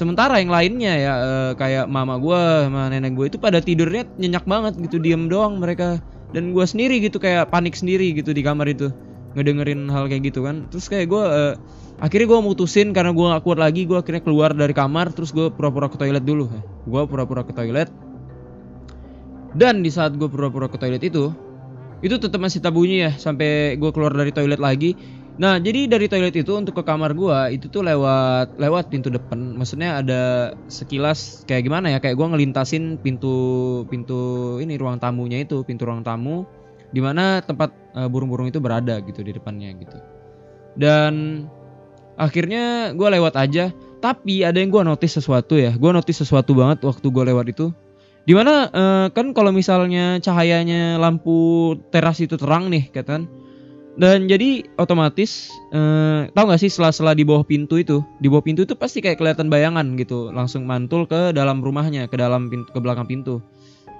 [0.00, 4.48] sementara yang lainnya ya eh, kayak mama gue sama nenek gue itu pada tidurnya nyenyak
[4.48, 6.00] banget gitu diem doang mereka.
[6.32, 8.88] Dan gue sendiri gitu kayak panik sendiri gitu di kamar itu
[9.36, 10.64] ngedengerin hal kayak gitu kan.
[10.72, 11.54] Terus kayak gue eh,
[12.00, 15.52] akhirnya gue mutusin karena gue gak kuat lagi gue akhirnya keluar dari kamar terus gue
[15.52, 16.48] pura-pura ke toilet dulu.
[16.88, 17.92] Gue pura-pura ke toilet.
[19.52, 21.28] Dan di saat gue pura-pura ke toilet itu
[22.00, 24.96] itu tetap masih tak bunyi ya sampai gue keluar dari toilet lagi
[25.40, 29.56] nah jadi dari toilet itu untuk ke kamar gue itu tuh lewat lewat pintu depan.
[29.56, 31.98] Maksudnya ada sekilas kayak gimana ya?
[31.98, 33.32] Kayak gue ngelintasin pintu
[33.88, 34.20] pintu
[34.60, 36.44] ini ruang tamunya itu pintu ruang tamu
[36.92, 39.96] di mana tempat eh, burung-burung itu berada gitu di depannya gitu.
[40.76, 41.44] Dan
[42.20, 43.72] akhirnya gue lewat aja.
[44.00, 45.72] Tapi ada yang gue notice sesuatu ya.
[45.76, 47.72] Gue notice sesuatu banget waktu gue lewat itu.
[48.28, 53.39] Di mana eh, kan kalau misalnya cahayanya lampu teras itu terang nih kan
[53.98, 57.98] dan jadi otomatis eh, tahu nggak sih sela-sela di bawah pintu itu?
[58.22, 62.14] Di bawah pintu itu pasti kayak kelihatan bayangan gitu langsung mantul ke dalam rumahnya ke
[62.14, 63.42] dalam pintu ke belakang pintu.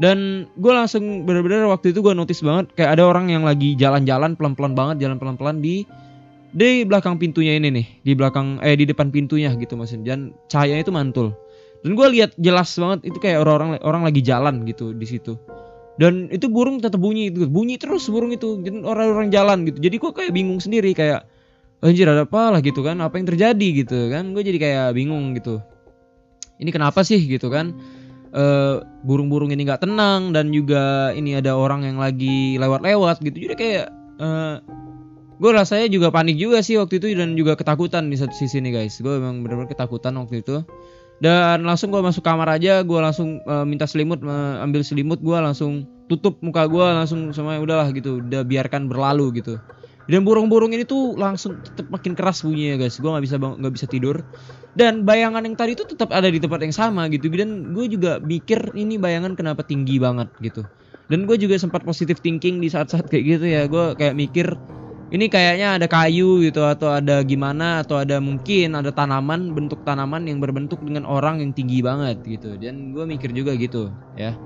[0.01, 4.39] Dan gue langsung bener-bener waktu itu gue notice banget kayak ada orang yang lagi jalan-jalan
[4.39, 5.85] pelan-pelan banget jalan pelan-pelan di
[6.51, 10.15] di belakang pintunya ini nih di belakang eh di depan pintunya gitu maksudnya.
[10.15, 11.35] Dan cahayanya itu mantul.
[11.83, 15.35] Dan gue lihat jelas banget itu kayak orang-orang orang lagi jalan gitu di situ
[16.01, 18.57] dan itu burung tetap bunyi itu bunyi terus burung itu
[18.89, 19.85] orang-orang jalan gitu.
[19.85, 21.29] Jadi gue kayak bingung sendiri kayak
[21.85, 23.05] anjir ada apa lah gitu kan.
[23.05, 23.85] Apa yang terjadi?
[23.85, 24.33] gitu kan.
[24.33, 25.61] Gue jadi kayak bingung gitu.
[26.57, 27.21] Ini kenapa sih?
[27.21, 27.77] gitu kan.
[28.33, 33.37] Eh, burung-burung ini nggak tenang dan juga ini ada orang yang lagi lewat-lewat gitu.
[33.37, 33.87] Jadi kayak
[34.25, 34.57] eh,
[35.37, 38.73] gue rasanya juga panik juga sih waktu itu dan juga ketakutan di satu sisi nih
[38.73, 38.97] guys.
[39.05, 40.65] Gue memang benar-benar ketakutan waktu itu
[41.21, 45.37] dan langsung gue masuk kamar aja gue langsung eh, minta selimut eh, ambil selimut gue
[45.37, 49.61] langsung tutup muka gue langsung sama udahlah gitu udah biarkan berlalu gitu.
[50.11, 52.99] Dan burung-burung ini tuh langsung tetap makin keras bunyinya guys.
[52.99, 54.17] Gue nggak bisa nggak bisa tidur.
[54.75, 57.31] Dan bayangan yang tadi itu tetap ada di tempat yang sama gitu.
[57.31, 60.67] Dan gue juga mikir ini bayangan kenapa tinggi banget gitu.
[61.07, 63.63] Dan gue juga sempat positive thinking di saat-saat kayak gitu ya.
[63.71, 64.59] Gue kayak mikir
[65.11, 70.23] ini kayaknya ada kayu gitu atau ada gimana atau ada mungkin ada tanaman bentuk tanaman
[70.31, 72.55] yang berbentuk dengan orang yang tinggi banget gitu.
[72.55, 74.39] Dan gue mikir juga gitu ya.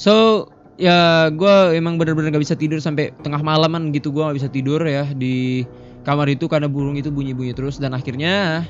[0.00, 0.48] So
[0.80, 4.08] ya gue emang bener-bener gak bisa tidur sampai tengah malaman gitu.
[4.08, 5.68] Gue gak bisa tidur ya di
[6.08, 7.76] kamar itu karena burung itu bunyi-bunyi terus.
[7.76, 8.64] Dan akhirnya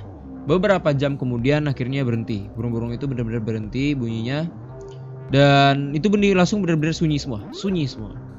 [0.50, 2.50] beberapa jam kemudian akhirnya berhenti.
[2.58, 4.50] Burung-burung itu bener-bener berhenti bunyinya.
[5.30, 8.29] Dan itu benih langsung bener-bener sunyi semua sunyi semua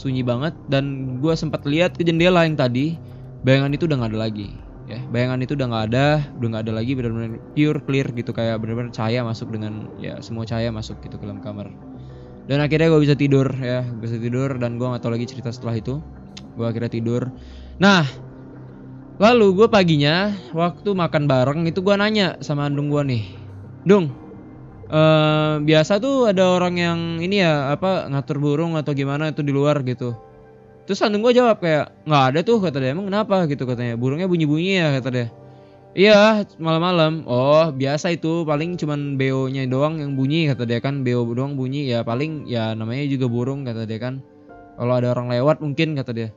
[0.00, 0.56] sunyi banget.
[0.72, 2.96] Dan gue sempat lihat ke jendela yang tadi
[3.44, 4.48] bayangan itu udah nggak ada lagi
[4.88, 4.98] ya.
[5.12, 6.06] Bayangan itu udah nggak ada
[6.40, 10.48] udah nggak ada lagi benar-benar pure clear gitu kayak benar-benar cahaya masuk dengan ya semua
[10.48, 11.68] cahaya masuk gitu ke dalam kamar.
[12.48, 15.76] Dan akhirnya gue bisa tidur ya bisa tidur dan gue nggak tahu lagi cerita setelah
[15.76, 16.00] itu.
[16.56, 17.28] Gue akhirnya tidur.
[17.76, 18.08] Nah
[19.20, 23.24] lalu gue paginya waktu makan bareng itu gue nanya sama andung gue nih
[23.84, 24.08] dung
[24.90, 29.54] eh biasa tuh ada orang yang ini ya apa ngatur burung atau gimana itu di
[29.54, 30.18] luar gitu.
[30.90, 32.90] Terus andung gue jawab kayak nggak ada tuh kata dia.
[32.90, 33.46] Emang kenapa?
[33.46, 33.94] gitu katanya.
[33.94, 35.26] Burungnya bunyi bunyi ya kata dia.
[35.94, 37.22] Iya malam-malam.
[37.30, 38.42] Oh biasa itu.
[38.42, 41.06] Paling cuman beo-nya doang yang bunyi kata dia kan.
[41.06, 41.86] Beo doang bunyi.
[41.94, 44.18] Ya paling ya namanya juga burung kata dia kan.
[44.74, 46.28] Kalau ada orang lewat mungkin kata dia.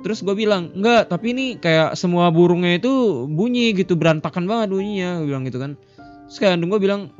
[0.00, 5.20] Terus gue bilang enggak tapi ini kayak semua burungnya itu bunyi gitu berantakan banget bunyinya
[5.20, 5.76] gue bilang gitu kan.
[6.32, 7.12] Terus kayak gue bilang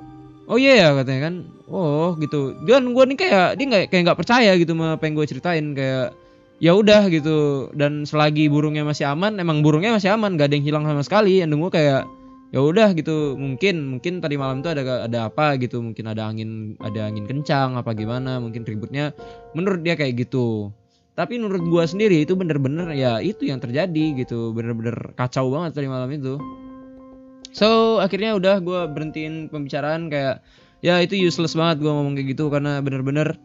[0.51, 1.35] oh iya ya katanya kan.
[1.71, 2.59] Oh gitu.
[2.67, 5.67] Dan gue nih kayak dia nggak kayak nggak percaya gitu sama apa yang gue ceritain.
[5.79, 6.19] Kayak
[6.59, 7.71] ya udah gitu.
[7.79, 10.35] Dan selagi burungnya masih aman emang burungnya masih aman.
[10.35, 11.39] Gak ada yang hilang sama sekali.
[11.47, 12.03] Andung gue kayak
[12.51, 13.39] ya udah gitu.
[13.39, 15.79] Mungkin mungkin tadi malam tuh ada ada apa gitu.
[15.79, 18.43] Mungkin ada angin ada angin kencang apa gimana.
[18.43, 19.15] Mungkin ributnya
[19.55, 20.75] menurut dia kayak gitu.
[21.15, 24.51] Tapi menurut gua sendiri itu bener-bener ya itu yang terjadi gitu.
[24.51, 26.43] Bener-bener kacau banget tadi malam itu
[27.51, 30.43] so akhirnya udah gua berhentiin pembicaraan kayak
[30.81, 33.37] ya itu useless banget gua ngomong kayak gitu karena bener-bener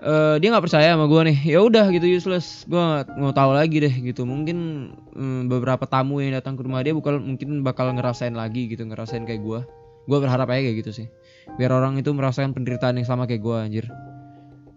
[0.00, 1.38] eh, dia nggak percaya sama gua nih.
[1.44, 2.64] Ya udah gitu useless.
[2.64, 4.24] Nggak mau tahu lagi deh gitu.
[4.24, 4.58] Mungkin
[5.12, 9.28] mm, beberapa tamu yang datang ke rumah dia bakal mungkin bakal ngerasain lagi gitu ngerasain
[9.28, 9.60] kayak gua.
[10.08, 11.06] Gua berharap aja kayak gitu sih.
[11.60, 13.86] Biar orang itu merasakan penderitaan yang sama kayak gua anjir.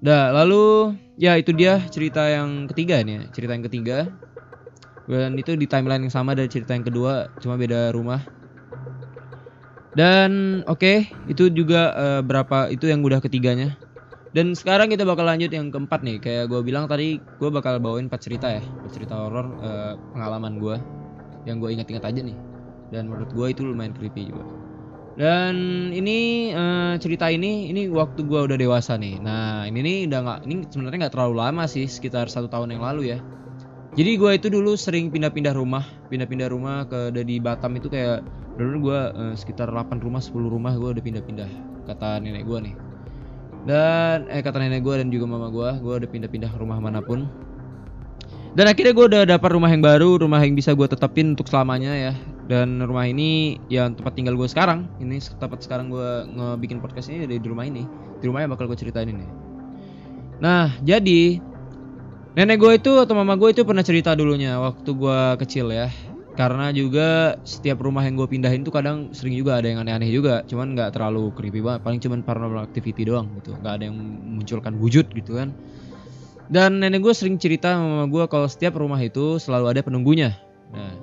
[0.04, 3.97] Dah, lalu ya itu dia cerita yang ketiga nih, ya, cerita yang ketiga.
[5.08, 8.19] Dan itu di timeline yang sama dari cerita yang kedua, cuma beda rumah.
[9.93, 13.77] Dan oke, itu juga eh, berapa itu yang udah ketiganya.
[14.34, 16.17] Dan sekarang kita bakal lanjut yang keempat nih.
[16.17, 20.58] Kayak gue bilang tadi, gue bakal bawain 4 cerita ya, 4 cerita horor eh, pengalaman
[20.58, 20.75] gue
[21.45, 22.38] yang gue ingat-ingat aja nih.
[22.89, 24.63] Dan menurut gue itu lumayan creepy juga.
[25.13, 25.56] Dan
[25.93, 29.21] ini eh, cerita ini ini waktu gua udah dewasa nih.
[29.21, 32.82] Nah ini nih udah nggak ini sebenarnya nggak terlalu lama sih sekitar satu tahun yang
[32.82, 33.17] lalu ya.
[33.93, 38.25] Jadi gua itu dulu sering pindah-pindah rumah, pindah-pindah rumah ke dari Batam itu kayak
[38.60, 41.50] dulu gua eh, sekitar 8 rumah 10 rumah gua udah pindah-pindah
[41.89, 42.76] kata nenek gua nih.
[43.63, 47.26] Dan eh kata nenek gua dan juga mama gua, gua udah pindah-pindah rumah mana pun.
[48.54, 51.89] Dan akhirnya gue udah dapat rumah yang baru, rumah yang bisa gue tetapin untuk selamanya
[51.98, 52.13] ya.
[52.46, 54.86] Dan rumah ini ya tempat tinggal gue sekarang.
[55.02, 57.82] Ini tempat sekarang gue ngebikin podcast ini dari di rumah ini.
[58.22, 59.26] Di rumah yang bakal gue ceritain ini.
[60.38, 61.42] Nah, jadi
[62.38, 65.89] nenek gue itu atau mama gue itu pernah cerita dulunya waktu gue kecil ya.
[66.34, 70.41] Karena juga setiap rumah yang gue pindahin tuh kadang sering juga ada yang aneh-aneh juga.
[70.50, 71.86] Cuman nggak terlalu creepy banget.
[71.86, 73.54] Paling cuman paranormal activity doang gitu.
[73.62, 75.54] Nggak ada yang memunculkan wujud gitu kan.
[76.50, 80.34] Dan nenek gue sering cerita sama gue kalau setiap rumah itu selalu ada penunggunya.
[80.74, 80.93] Nah,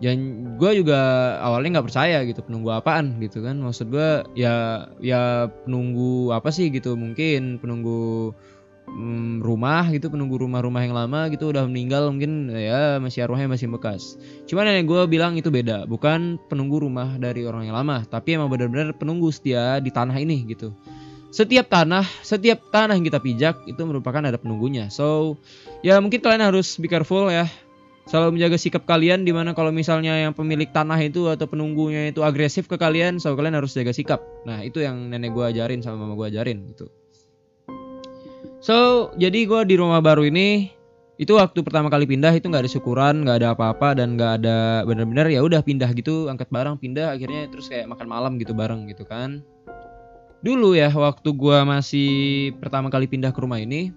[0.00, 0.18] dan
[0.56, 1.00] gue juga
[1.42, 3.60] awalnya nggak percaya gitu penunggu apaan gitu kan.
[3.60, 8.32] Maksud gue ya ya penunggu apa sih gitu mungkin penunggu
[8.88, 13.68] mm, rumah gitu penunggu rumah-rumah yang lama gitu udah meninggal mungkin ya masih arwahnya masih
[13.68, 14.16] bekas.
[14.48, 18.48] Cuman nenek gue bilang itu beda, bukan penunggu rumah dari orang yang lama, tapi emang
[18.48, 20.72] benar-benar penunggu setia di tanah ini gitu
[21.28, 24.88] setiap tanah, setiap tanah yang kita pijak itu merupakan ada penunggunya.
[24.88, 25.36] So,
[25.84, 27.44] ya mungkin kalian harus be careful ya.
[28.08, 32.24] Selalu menjaga sikap kalian di mana kalau misalnya yang pemilik tanah itu atau penunggunya itu
[32.24, 34.24] agresif ke kalian, so kalian harus jaga sikap.
[34.48, 36.88] Nah itu yang nenek gue ajarin sama mama gue ajarin gitu.
[38.58, 40.74] So jadi gue di rumah baru ini
[41.18, 44.86] itu waktu pertama kali pindah itu nggak ada syukuran, nggak ada apa-apa dan nggak ada
[44.86, 48.86] benar-benar ya udah pindah gitu, angkat barang pindah akhirnya terus kayak makan malam gitu bareng
[48.86, 49.42] gitu kan.
[50.46, 53.90] Dulu ya waktu gua masih pertama kali pindah ke rumah ini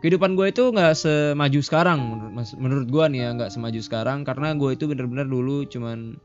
[0.00, 1.98] kehidupan gue itu nggak semaju sekarang
[2.32, 6.16] menurut menurut gua nih ya nggak semaju sekarang karena gue itu bener-bener dulu cuman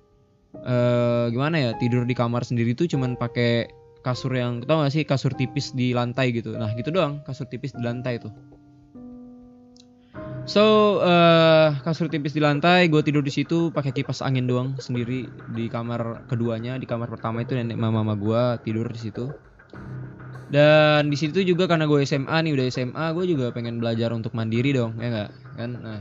[0.63, 3.67] eh gimana ya tidur di kamar sendiri tuh cuman pakai
[4.05, 7.73] kasur yang tau gak sih kasur tipis di lantai gitu nah gitu doang kasur tipis
[7.73, 8.29] di lantai tuh
[10.45, 15.25] So eh kasur tipis di lantai, gue tidur di situ pakai kipas angin doang sendiri
[15.57, 16.77] di kamar keduanya.
[16.77, 19.33] Di kamar pertama itu nenek mama mama gue tidur di situ.
[20.53, 24.37] dan di situ juga karena gue SMA nih udah SMA gue juga pengen belajar untuk
[24.37, 25.99] mandiri dong ya nggak kan nah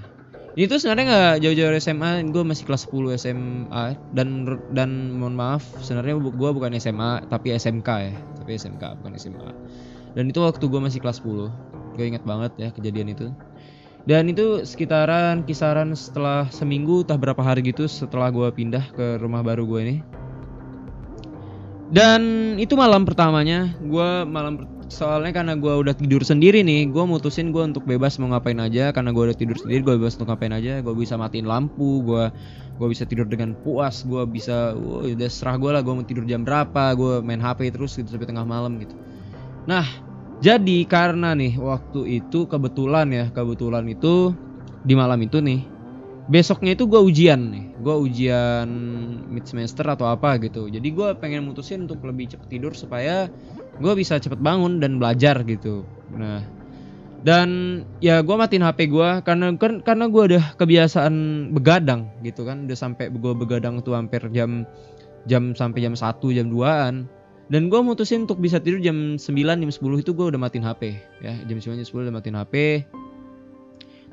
[0.54, 5.34] ini tuh sebenarnya nggak jauh-jauh dari SMA gue masih kelas 10 SMA dan dan mohon
[5.34, 9.50] maaf sebenarnya gue bukan SMA tapi SMK ya tapi SMK bukan SMA
[10.14, 13.30] dan itu waktu gue masih kelas 10 gue inget banget ya kejadian itu.
[14.04, 19.40] Dan itu sekitaran kisaran setelah seminggu entah berapa hari gitu setelah gue pindah ke rumah
[19.40, 19.96] baru gue ini.
[21.88, 27.52] Dan itu malam pertamanya gue malam soalnya karena gue udah tidur sendiri nih gue mutusin
[27.52, 28.90] gue untuk bebas mau ngapain aja.
[28.90, 30.80] Karena gue udah tidur sendiri gue bebas untuk ngapain aja.
[30.84, 32.30] Gue bisa matiin lampu gue
[32.74, 36.26] gue bisa tidur dengan puas gue bisa wah, udah serah gue lah gue mau tidur
[36.26, 38.98] jam berapa gue main hp terus gitu sampai tengah malam gitu.
[39.70, 39.86] Nah
[40.42, 44.34] jadi karena nih waktu itu kebetulan ya kebetulan itu
[44.82, 45.62] di malam itu nih
[46.26, 47.64] besoknya itu gue ujian nih.
[47.78, 48.66] Gue ujian
[49.30, 50.66] mid semester atau apa gitu.
[50.66, 53.30] Jadi gue pengen mutusin untuk lebih cepet tidur supaya
[53.78, 55.82] gue bisa cepet bangun dan belajar gitu.
[56.14, 56.42] Nah
[57.24, 61.14] dan ya gue matiin hp gue karena kan karena gue udah kebiasaan
[61.56, 62.68] begadang gitu kan.
[62.68, 64.68] Udah sampai gue begadang tuh hampir jam
[65.24, 66.04] jam sampai jam 1
[66.36, 67.08] jam 2an
[67.48, 70.82] dan gue mutusin untuk bisa tidur jam 9 jam 10 itu gue udah matiin hp
[71.24, 71.34] ya.
[71.48, 72.54] Jam 9 jam 10 udah matiin hp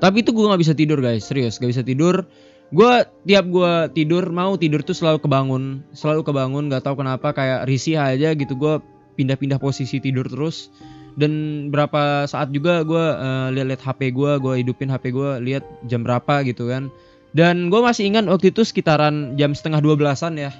[0.02, 1.22] tapi itu gue nggak bisa tidur guys.
[1.22, 2.26] Serius gak bisa tidur.
[2.74, 7.70] Gue tiap gue tidur mau tidur tuh selalu kebangun selalu kebangun nggak tahu kenapa kayak
[7.70, 8.58] risih aja gitu.
[8.58, 8.82] Gue
[9.14, 10.72] pindah-pindah posisi tidur terus.
[11.12, 16.04] Dan berapa saat juga gue uh, lihat-lihat HP gue gue hidupin HP gue lihat jam
[16.04, 16.88] berapa gitu kan.
[17.32, 20.52] Dan gue masih ingat waktu itu sekitaran jam setengah dua belasan ya.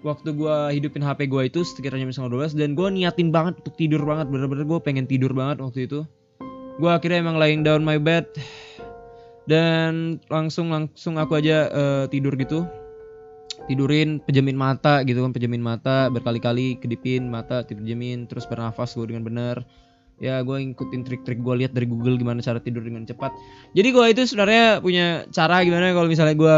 [0.00, 3.74] Waktu gue hidupin HP gue itu sekitar jam setengah belas dan gue niatin banget untuk
[3.76, 6.06] tidur banget bener-bener gue pengen tidur banget waktu itu.
[6.78, 8.30] Gue akhirnya emang lying down my bed.
[9.50, 12.62] Dan langsung langsung aku aja eh, tidur gitu
[13.68, 19.10] tidurin pejamin mata gitu kan pejamin mata berkali-kali kedipin mata tidur jamin terus bernafas gue
[19.10, 19.64] dengan benar
[20.20, 23.32] ya gue ngikutin trik-trik gue lihat dari Google gimana cara tidur dengan cepat.
[23.72, 26.56] Jadi gue itu sebenarnya punya cara gimana kalau misalnya gue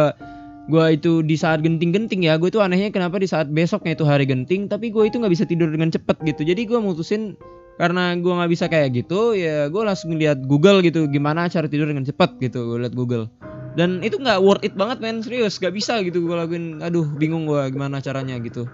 [0.70, 4.26] gue itu di saat genting-genting ya gue itu anehnya kenapa di saat besoknya itu hari
[4.26, 6.42] genting tapi gue itu nggak bisa tidur dengan cepat gitu.
[6.42, 7.38] Jadi gue mutusin
[7.80, 11.88] karena gue nggak bisa kayak gitu ya gue langsung lihat Google gitu gimana cara tidur
[11.88, 13.32] dengan cepat gitu gue lihat Google
[13.72, 15.24] dan itu nggak worth it banget men.
[15.24, 18.68] Serius gak bisa gitu gue lakuin aduh bingung gue gimana caranya gitu.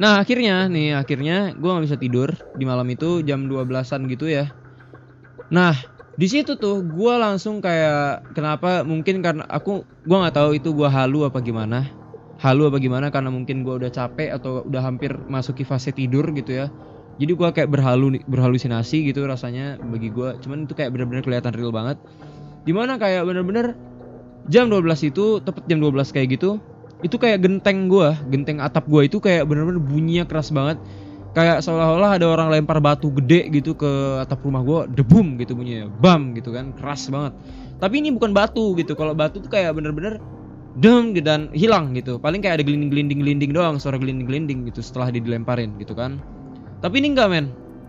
[0.00, 4.48] Nah akhirnya nih akhirnya gue nggak bisa tidur di malam itu jam 12an gitu ya.
[5.52, 5.76] Nah
[6.16, 8.82] di situ tuh gue langsung kayak kenapa?
[8.82, 11.86] Mungkin karena aku gue nggak tahu itu gue halu apa gimana.
[12.40, 16.56] Halu apa gimana karena mungkin gue udah capek atau udah hampir masuki fase tidur gitu
[16.64, 16.72] ya.
[17.20, 21.68] Jadi gue kayak berhalu berhalusinasi gitu rasanya bagi gue cuman itu kayak bener-bener kelihatan real
[21.68, 22.00] banget
[22.64, 23.76] di mana kayak bener-bener
[24.48, 26.60] jam 12 itu tepat jam 12 kayak gitu
[27.00, 30.76] itu kayak genteng gua genteng atap gua itu kayak bener-bener bunyinya keras banget.
[31.30, 35.86] Kayak seolah-olah ada orang lempar batu gede gitu ke atap rumah gua debum gitu bunyinya
[35.88, 37.32] bam gitu kan keras banget.
[37.80, 40.20] Tapi ini bukan batu gitu kalau batu tuh kayak bener-bener
[40.76, 42.20] dem gitu dan hilang gitu.
[42.20, 46.20] Paling kayak ada gelinding-gelinding-gelinding doang suara gelinding-gelinding gitu setelah dilemparin gitu kan.
[46.84, 47.46] Tapi ini enggak men.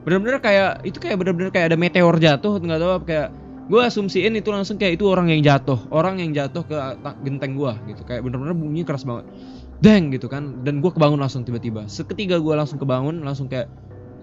[0.08, 3.28] Bener-bener kayak itu kayak bener-bener kayak ada meteor jatuh nggak tahu apa kayak
[3.72, 6.76] gue asumsiin itu langsung kayak itu orang yang jatuh orang yang jatuh ke
[7.24, 8.04] genteng gue gitu.
[8.04, 9.32] Kayak bener-bener bunyi keras banget.
[9.80, 10.60] Deng gitu kan.
[10.68, 11.88] Dan gue kebangun langsung tiba-tiba.
[11.88, 13.72] Seketika gue langsung kebangun langsung kayak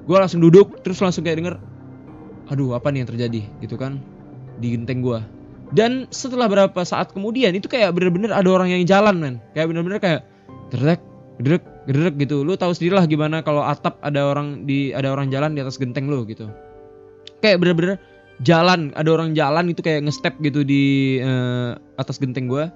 [0.05, 1.57] gue langsung duduk terus langsung kayak denger
[2.53, 3.41] aduh apa nih yang terjadi?
[3.65, 4.05] Gitu kan
[4.61, 5.21] di genteng gue
[5.69, 9.35] dan setelah berapa saat kemudian itu kayak bener-bener ada orang yang jalan men.
[9.53, 10.21] Kayak bener-bener kayak
[10.73, 11.01] derek
[11.39, 15.31] derek derek gitu lu tahu sendiri lah gimana kalau atap ada orang di ada orang
[15.31, 16.51] jalan di atas genteng lu gitu
[17.41, 17.97] kayak bener-bener
[18.47, 22.71] jalan ada orang jalan itu kayak ngestep gitu di eh, atas genteng gue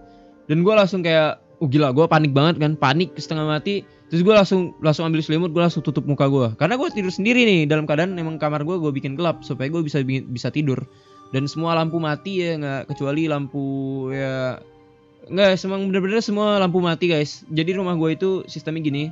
[0.50, 3.86] dan gue langsung kayak oh gila gue panik banget kan panik setengah mati.
[4.12, 7.48] Terus gue langsung langsung ambil selimut gue langsung tutup muka gue karena gue tidur sendiri
[7.48, 10.84] nih dalam keadaan emang kamar gue gue bikin gelap supaya gue bisa bi- bisa tidur.
[11.32, 13.64] Dan semua lampu mati ya nggak kecuali lampu
[14.12, 14.60] ya
[15.32, 17.40] nggak semang bener-bener semua lampu mati guys.
[17.48, 19.04] Jadi rumah gue itu sistemnya gini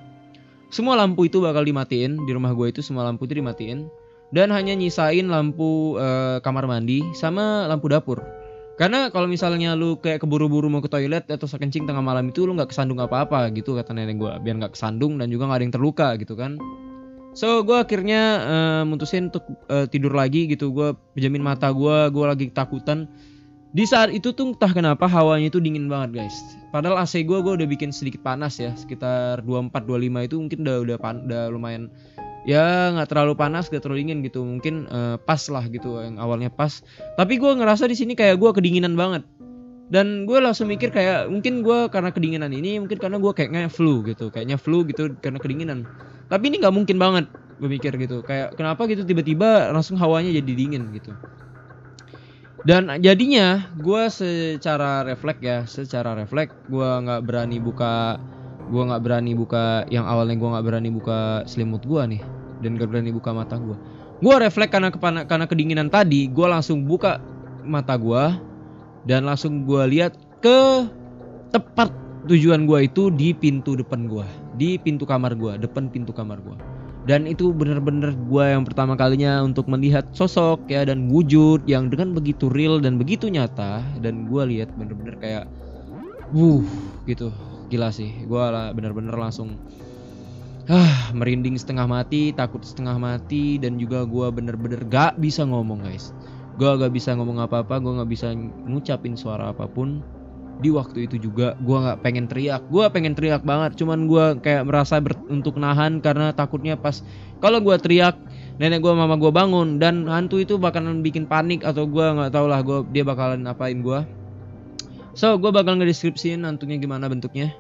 [0.71, 3.91] semua lampu itu bakal dimatiin di rumah gue itu semua lampu itu dimatiin
[4.31, 8.23] dan hanya nyisain lampu eh, kamar mandi sama lampu dapur.
[8.81, 12.57] Karena kalau misalnya lu kayak keburu-buru mau ke toilet atau kencing tengah malam itu lu
[12.57, 15.75] nggak kesandung apa-apa gitu kata nenek gua biar nggak kesandung dan juga nggak ada yang
[15.77, 16.57] terluka gitu kan.
[17.37, 22.33] So gue akhirnya eh, mutusin untuk eh, tidur lagi gitu gue pejamin mata gua gua
[22.33, 23.05] lagi ketakutan.
[23.71, 26.35] Di saat itu tuh entah kenapa hawanya itu dingin banget guys.
[26.75, 30.77] Padahal AC gua gua udah bikin sedikit panas ya sekitar 24 25 itu mungkin udah
[30.89, 31.93] udah pan, udah lumayan
[32.51, 34.43] ya nggak terlalu panas gak terlalu dingin gitu.
[34.43, 36.83] Mungkin eh, pas lah gitu yang awalnya pas.
[37.15, 39.23] Tapi gue ngerasa di sini kayak gue kedinginan banget.
[39.91, 44.03] Dan gue langsung mikir kayak mungkin gue karena kedinginan ini mungkin karena gue kayaknya flu
[44.03, 44.35] gitu.
[44.35, 45.87] Kayaknya flu gitu karena kedinginan.
[46.27, 47.27] Tapi ini nggak mungkin banget
[47.59, 48.23] gue mikir gitu.
[48.27, 51.15] Kayak kenapa gitu tiba-tiba langsung hawanya jadi dingin gitu.
[52.61, 58.21] Dan jadinya gue secara refleks ya secara refleks gue nggak berani buka
[58.71, 62.23] gue nggak berani buka yang awalnya gue nggak berani buka selimut gue nih
[62.61, 63.77] dan gak berani buka mata gue
[64.21, 67.19] gue refleks karena kepana, karena kedinginan tadi gue langsung buka
[67.65, 68.25] mata gue
[69.09, 70.15] dan langsung gue lihat
[70.45, 70.87] ke
[71.51, 71.91] tepat
[72.29, 74.27] tujuan gue itu di pintu depan gue
[74.61, 76.57] di pintu kamar gue depan pintu kamar gue
[77.09, 82.13] dan itu bener-bener gue yang pertama kalinya untuk melihat sosok ya dan wujud yang dengan
[82.13, 85.45] begitu real dan begitu nyata dan gue lihat bener-bener kayak
[86.37, 86.61] wuh
[87.09, 87.33] gitu
[87.71, 89.55] gila sih gue lah bener-bener langsung
[90.71, 96.15] ah merinding setengah mati takut setengah mati dan juga gue bener-bener gak bisa ngomong guys.
[96.55, 98.29] Gue gak bisa ngomong apa-apa gue gak bisa
[98.71, 99.99] ngucapin suara apa pun.
[100.61, 104.69] Di waktu itu juga gue nggak pengen teriak gue pengen teriak banget cuman gue kayak
[104.69, 107.01] merasa ber- untuk nahan karena takutnya pas
[107.41, 108.21] kalau gue teriak
[108.61, 112.45] nenek gue mama gue bangun dan hantu itu bakalan bikin panik atau gue nggak tau
[112.45, 114.05] lah gue dia bakalan apain gue
[115.15, 117.55] so gue bakal ngedeskripsiin hantunya gimana bentuknya.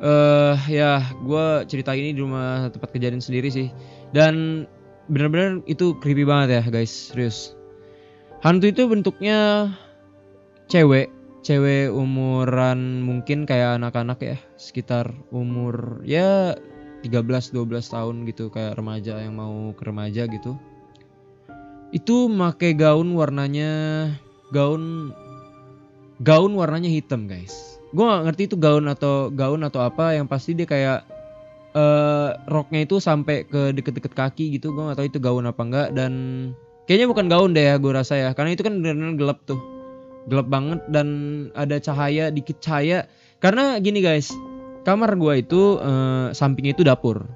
[0.00, 3.68] Eh uh, ya gue cerita ini di rumah tempat kejadian sendiri sih.
[4.16, 4.64] Dan
[5.12, 7.12] bener-bener itu creepy banget ya guys.
[7.12, 7.52] Serius.
[8.40, 9.68] Hantu itu bentuknya
[10.72, 11.12] cewek.
[11.40, 14.36] Cewek umuran mungkin kayak anak-anak ya.
[14.56, 16.56] Sekitar umur ya
[17.04, 17.52] 13-12
[17.92, 18.48] tahun gitu.
[18.48, 20.56] Kayak remaja yang mau ke remaja gitu.
[21.92, 23.72] Itu make gaun warnanya
[24.54, 25.12] gaun
[26.20, 27.80] gaun warnanya hitam guys.
[27.90, 31.02] Gue gak ngerti itu gaun atau gaun atau apa yang pasti dia kayak
[31.74, 34.70] uh, roknya itu sampai ke deket-deket kaki gitu.
[34.70, 36.12] Gue gak tahu itu gaun apa enggak dan
[36.86, 38.30] kayaknya bukan gaun deh ya gue rasa ya.
[38.36, 39.58] Karena itu kan benar-benar gelap tuh.
[40.28, 41.08] Gelap banget dan
[41.56, 43.10] ada cahaya dikit cahaya.
[43.40, 44.30] Karena gini guys
[44.84, 47.28] kamar gua itu eh, sampingnya itu dapur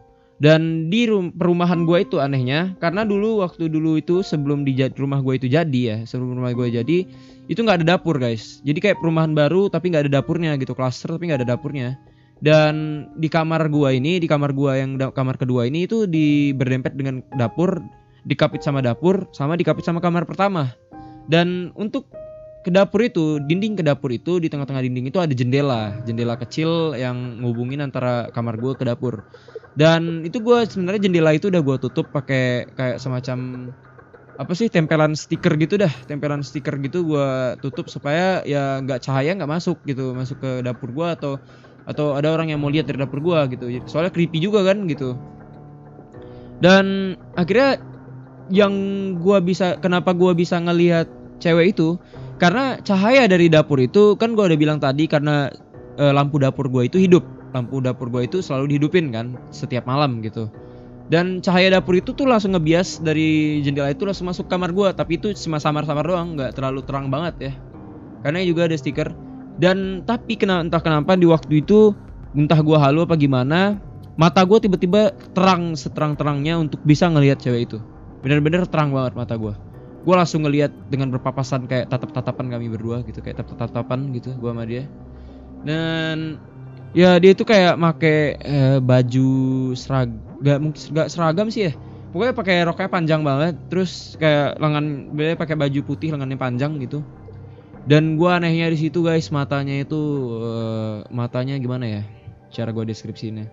[0.42, 5.22] dan di rum perumahan gua itu anehnya karena dulu waktu dulu itu sebelum di rumah
[5.22, 7.06] gua itu jadi ya sebelum rumah gua jadi
[7.46, 8.64] itu nggak ada dapur guys.
[8.64, 11.94] Jadi kayak perumahan baru tapi nggak ada dapurnya gitu klaster tapi nggak ada dapurnya.
[12.42, 16.98] Dan di kamar gua ini di kamar gua yang kamar kedua ini itu di berdempet
[16.98, 17.78] dengan dapur
[18.24, 20.72] dikapit sama dapur sama dikapit sama kamar pertama.
[21.30, 22.10] Dan untuk
[22.64, 26.96] ke dapur itu dinding ke dapur itu di tengah-tengah dinding itu ada jendela jendela kecil
[26.96, 29.20] yang ngubungin antara kamar gue ke dapur.
[29.76, 33.68] Dan itu gue sebenarnya jendela itu udah gue tutup pakai kayak semacam
[34.34, 35.92] apa sih tempelan stiker gitu dah.
[36.08, 37.28] Tempelan stiker gitu gue
[37.60, 41.32] tutup supaya ya nggak cahaya nggak masuk gitu masuk ke dapur gue atau
[41.84, 43.68] atau ada orang yang mau lihat dari dapur gue gitu.
[43.84, 45.20] Soalnya creepy juga kan gitu.
[46.64, 47.76] Dan akhirnya
[48.48, 48.72] yang
[49.20, 51.10] gue bisa kenapa gue bisa ngelihat
[51.42, 52.00] cewek itu
[52.36, 55.50] karena cahaya dari dapur itu kan gue udah bilang tadi karena
[55.94, 57.22] e, lampu dapur gue itu hidup.
[57.54, 60.50] Lampu dapur gue itu selalu dihidupin kan setiap malam gitu.
[61.06, 65.20] Dan cahaya dapur itu tuh langsung ngebias dari jendela itu langsung masuk kamar gue tapi
[65.20, 67.52] itu cuma samar-samar doang nggak terlalu terang banget ya.
[68.26, 69.14] Karena juga ada stiker.
[69.54, 71.94] Dan tapi kena, entah kenapa di waktu itu
[72.34, 73.78] entah gue halu apa gimana
[74.18, 77.78] mata gue tiba-tiba terang seterang-terangnya untuk bisa ngelihat cewek itu.
[78.26, 79.54] Bener-bener terang banget mata gue
[80.04, 84.64] gue langsung ngelihat dengan berpapasan kayak tatap-tatapan kami berdua gitu kayak tatap-tatapan gitu gue sama
[84.68, 84.84] dia.
[85.64, 86.36] Dan
[86.92, 89.28] ya dia itu kayak make eh, baju
[89.74, 91.72] seragam mungkin gak seragam sih ya.
[92.14, 97.02] Pokoknya pakai roknya panjang banget terus kayak lengan beliau pakai baju putih lengannya panjang gitu.
[97.84, 100.00] Dan gue anehnya di situ guys matanya itu
[100.40, 102.02] uh, matanya gimana ya
[102.54, 103.50] cara gue deskripsinya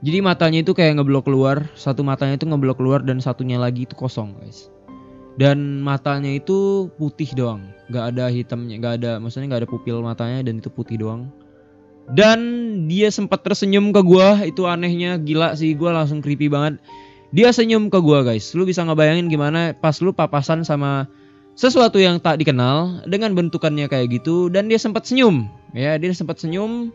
[0.00, 3.92] jadi matanya itu kayak ngeblok keluar satu matanya itu ngeblok keluar dan satunya lagi itu
[3.92, 4.72] kosong guys
[5.38, 7.62] dan matanya itu putih doang.
[7.86, 11.30] Nggak ada hitamnya nggak ada maksudnya nggak ada pupil matanya dan itu putih doang.
[12.10, 12.40] Dan
[12.90, 16.82] dia sempat tersenyum ke gua itu anehnya gila sih gua langsung creepy banget.
[17.30, 18.50] Dia senyum ke gua guys.
[18.58, 21.06] Lu bisa ngebayangin gimana pas lu papasan sama
[21.54, 25.46] sesuatu yang tak dikenal dengan bentukannya kayak gitu dan dia sempat senyum.
[25.70, 26.90] Ya dia sempat senyum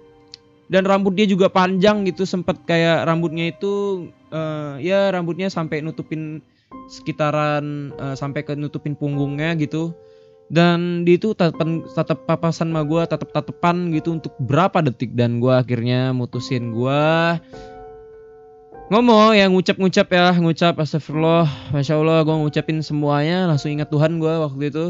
[0.68, 6.41] dan rambut dia juga panjang gitu sempat kayak rambutnya itu uh, ya rambutnya sampai nutupin
[6.90, 9.94] sekitaran uh, sampai ke nutupin punggungnya gitu.
[10.54, 15.16] Dan di itu tatapan tatap papasan sama gue tatap tatapan gitu untuk berapa detik.
[15.18, 17.04] Dan gue akhirnya mutusin gue
[18.92, 24.34] ngomong ya ngucap-ngucap ya ngucap astagfirullah masya allah gue ngucapin semuanya langsung ingat Tuhan gue
[24.44, 24.86] waktu itu.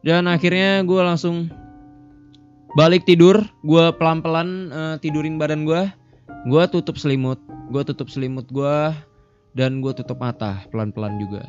[0.00, 1.52] Dan akhirnya gue langsung
[2.78, 5.90] balik tidur gue pelan-pelan uh, tidurin badan gue
[6.46, 7.38] gue tutup selimut
[7.74, 8.76] gue tutup selimut gue
[9.54, 11.46] dan gue tutup mata pelan-pelan juga.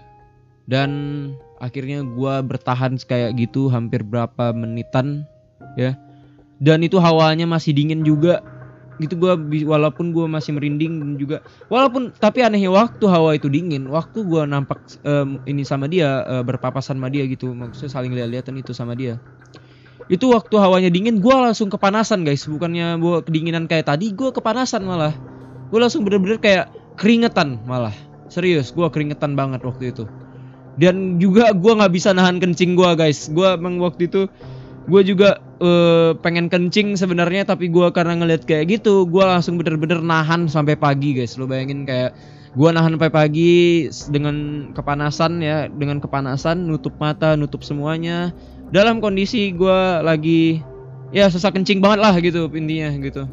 [0.65, 0.91] Dan
[1.59, 5.25] akhirnya gue bertahan kayak gitu hampir berapa menitan
[5.77, 5.97] ya.
[6.61, 8.41] Dan itu hawanya masih dingin juga.
[9.01, 9.33] Gitu gue
[9.65, 11.41] walaupun gue masih merinding juga.
[11.67, 16.43] Walaupun tapi anehnya waktu hawa itu dingin waktu gue nampak em, ini sama dia eh,
[16.45, 19.17] berpapasan sama dia gitu maksudnya saling lihat-lihatan itu sama dia.
[20.09, 22.45] Itu waktu hawanya dingin gue langsung kepanasan guys.
[22.45, 25.17] Bukannya gue kedinginan kayak tadi gue kepanasan malah.
[25.73, 26.69] Gue langsung bener-bener kayak
[27.01, 27.93] keringetan malah.
[28.29, 30.05] Serius gue keringetan banget waktu itu.
[30.77, 33.27] Dan juga gue nggak bisa nahan kencing gue guys.
[33.33, 34.29] Gue emang waktu itu
[34.85, 39.99] gue juga eh, pengen kencing sebenarnya tapi gue karena ngeliat kayak gitu gue langsung bener-bener
[39.99, 41.35] nahan sampai pagi guys.
[41.41, 42.13] Lo bayangin kayak
[42.53, 44.35] gue nahan sampai pagi dengan
[44.75, 48.31] kepanasan ya dengan kepanasan nutup mata nutup semuanya.
[48.71, 50.63] Dalam kondisi gue lagi
[51.11, 53.27] ya sesak kencing banget lah gitu intinya gitu.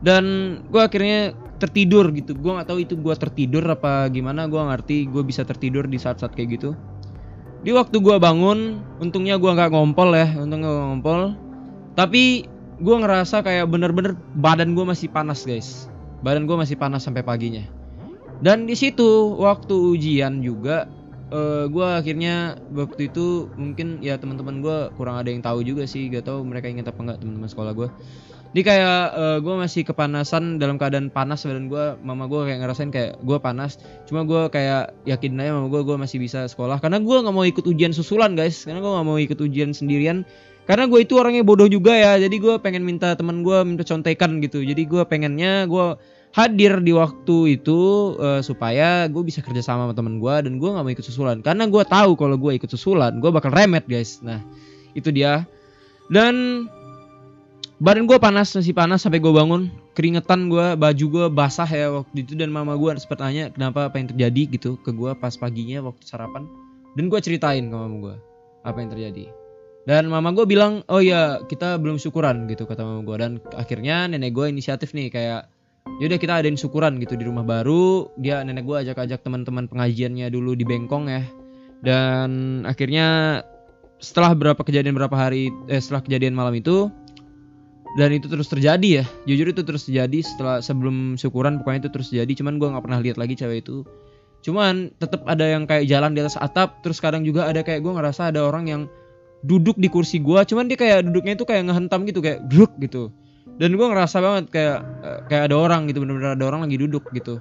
[0.00, 0.24] Dan
[0.72, 2.36] gue akhirnya tertidur gitu.
[2.36, 5.08] Gue nggak tahu itu gue tertidur apa gimana gue ngerti.
[5.08, 6.76] Gue bisa tertidur di saat-saat kayak gitu.
[7.66, 11.20] Di waktu gua bangun untungnya gua nggak ngompol ya untungnya gua nggak ngompol.
[11.98, 12.46] Tapi
[12.78, 15.90] gua ngerasa kayak bener-bener badan gua masih panas guys.
[16.22, 17.66] Badan gua masih panas sampai paginya.
[18.38, 20.86] Dan di situ waktu ujian juga
[21.34, 26.06] eh gua akhirnya waktu itu mungkin ya teman-teman gua kurang ada yang tahu juga sih
[26.06, 27.88] gak tahu mereka ingat apa enggak teman-teman sekolah gua
[28.54, 31.98] Jadi kayak eh, gua masih kepanasan dalam keadaan panas badan gua.
[32.00, 33.78] Mama gua kayak ngerasain kayak gua panas.
[34.06, 36.78] Cuma gua kayak yakin aja mama gua gua masih bisa sekolah.
[36.78, 38.64] Karena gua nggak mau ikut ujian susulan guys.
[38.64, 40.22] Karena gua nggak mau ikut ujian sendirian.
[40.66, 42.18] Karena gue itu orangnya bodoh juga ya.
[42.18, 44.66] Jadi gua pengen minta teman gua minta contekan gitu.
[44.66, 45.94] Jadi gua pengennya gua
[46.34, 50.74] hadir di waktu itu eh, supaya gue bisa kerja sama sama teman gua dan gua
[50.76, 51.38] nggak mau ikut susulan.
[51.38, 54.18] Karena gua tahu kalau gua ikut susulan gua bakal remet guys.
[54.26, 54.42] Nah
[54.98, 55.46] itu dia.
[56.10, 56.66] Dan
[57.76, 59.68] badan gue panas masih panas sampai gue bangun.
[59.92, 63.96] Keringetan gue baju gue basah ya waktu itu dan mama gue sempat tanya kenapa apa
[64.00, 64.42] yang terjadi?
[64.56, 66.48] gitu ke gue pas paginya waktu sarapan.
[66.96, 68.14] Dan gue ceritain ke mama gue
[68.64, 69.24] apa yang terjadi.
[69.86, 74.10] Dan mama gue bilang oh ya kita belum syukuran gitu kata mama gue dan akhirnya
[74.10, 75.46] nenek gue inisiatif nih kayak
[76.02, 78.08] yaudah kita adain syukuran gitu di rumah baru.
[78.18, 81.22] Dia nenek gue ajak-ajak teman-teman pengajiannya dulu di Bengkong ya.
[81.84, 83.40] Dan akhirnya
[84.00, 86.92] setelah berapa kejadian berapa hari eh, setelah kejadian malam itu
[87.96, 89.04] dan itu terus terjadi ya.
[89.24, 92.44] Jujur itu terus terjadi setelah sebelum syukuran pokoknya itu terus terjadi.
[92.44, 93.88] Cuman gua nggak pernah lihat lagi cewek itu.
[94.44, 97.96] Cuman tetap ada yang kayak jalan di atas atap terus kadang juga ada kayak gua
[97.96, 98.82] ngerasa ada orang yang
[99.40, 100.44] duduk di kursi gua.
[100.44, 103.08] Cuman dia kayak duduknya itu kayak ngehentam gitu kayak bruk gitu.
[103.56, 107.08] Dan gua ngerasa banget kayak eh, kayak ada orang gitu bener-bener ada orang lagi duduk
[107.16, 107.40] gitu.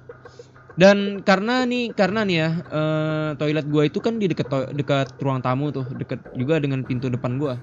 [0.75, 5.43] Dan karena nih karena nih ya eh, toilet gua itu kan di dekat dekat ruang
[5.43, 7.59] tamu tuh dekat juga dengan pintu depan gua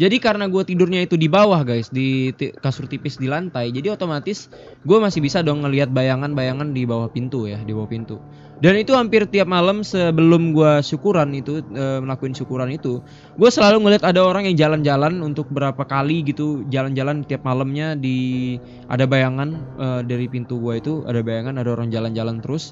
[0.00, 4.48] jadi karena gue tidurnya itu di bawah guys di kasur tipis di lantai jadi otomatis
[4.82, 8.16] gue masih bisa dong ngelihat bayangan-bayangan di bawah pintu ya di bawah pintu.
[8.62, 13.02] Dan itu hampir tiap malam sebelum gue syukuran itu eh, melakukan syukuran itu
[13.34, 18.54] gue selalu ngelihat ada orang yang jalan-jalan untuk berapa kali gitu jalan-jalan tiap malamnya di
[18.86, 22.70] ada bayangan eh, dari pintu gue itu ada bayangan ada orang jalan-jalan terus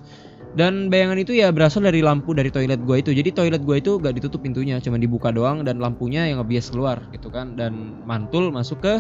[0.51, 3.11] dan bayangan itu ya berasal dari lampu dari toilet gue itu.
[3.15, 6.99] Jadi toilet gue itu gak ditutup pintunya cuma dibuka doang dan lampunya yang ngebias keluar
[7.15, 7.55] gitu kan.
[7.55, 8.95] Dan mantul masuk ke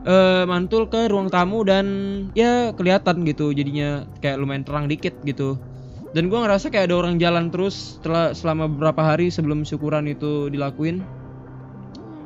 [0.00, 1.86] eh mantul ke ruang tamu dan
[2.32, 5.58] ya kelihatan gitu jadinya kayak lumayan terang dikit gitu.
[6.14, 10.50] Dan gue ngerasa kayak ada orang jalan terus setelah selama beberapa hari sebelum syukuran itu
[10.54, 11.02] dilakuin.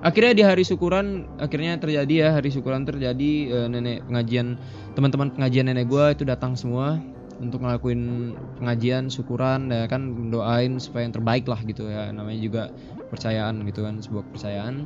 [0.05, 4.61] Akhirnya di hari syukuran akhirnya terjadi ya hari syukuran terjadi eh, nenek pengajian
[4.93, 7.01] teman-teman pengajian nenek gue itu datang semua
[7.41, 12.11] untuk ngelakuin pengajian syukuran ya kan doain supaya yang terbaik lah gitu ya.
[12.11, 12.62] Namanya juga
[13.11, 14.85] percayaan gitu kan sebuah kepercayaan.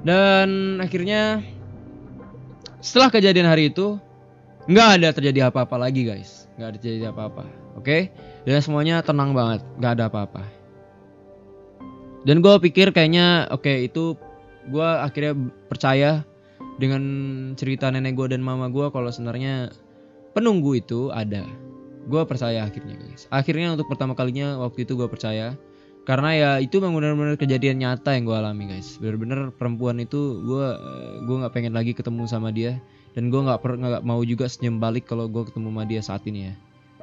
[0.00, 1.44] Dan akhirnya
[2.80, 4.00] setelah kejadian hari itu
[4.68, 6.48] nggak ada terjadi apa-apa lagi guys.
[6.56, 7.44] Nggak ada terjadi apa-apa
[7.76, 7.98] oke?
[8.48, 9.60] Dan semuanya tenang banget.
[9.76, 10.42] Nggak ada apa-apa.
[12.24, 14.16] Dan gue pikir kayaknya oke itu
[14.68, 15.34] gue akhirnya
[15.72, 16.20] percaya
[16.76, 17.02] dengan
[17.56, 19.72] cerita nenek gue dan mama gue kalau sebenarnya
[20.32, 21.46] penunggu itu ada.
[22.08, 23.28] Gue percaya akhirnya guys.
[23.30, 25.54] Akhirnya untuk pertama kalinya waktu itu gue percaya.
[26.08, 28.96] Karena ya itu memang benar-benar kejadian nyata yang gue alami guys.
[28.98, 30.68] Benar-benar perempuan itu gue
[31.28, 32.80] gue nggak pengen lagi ketemu sama dia.
[33.12, 36.50] Dan gue nggak nggak mau juga senyum balik kalau gue ketemu sama dia saat ini
[36.50, 36.54] ya.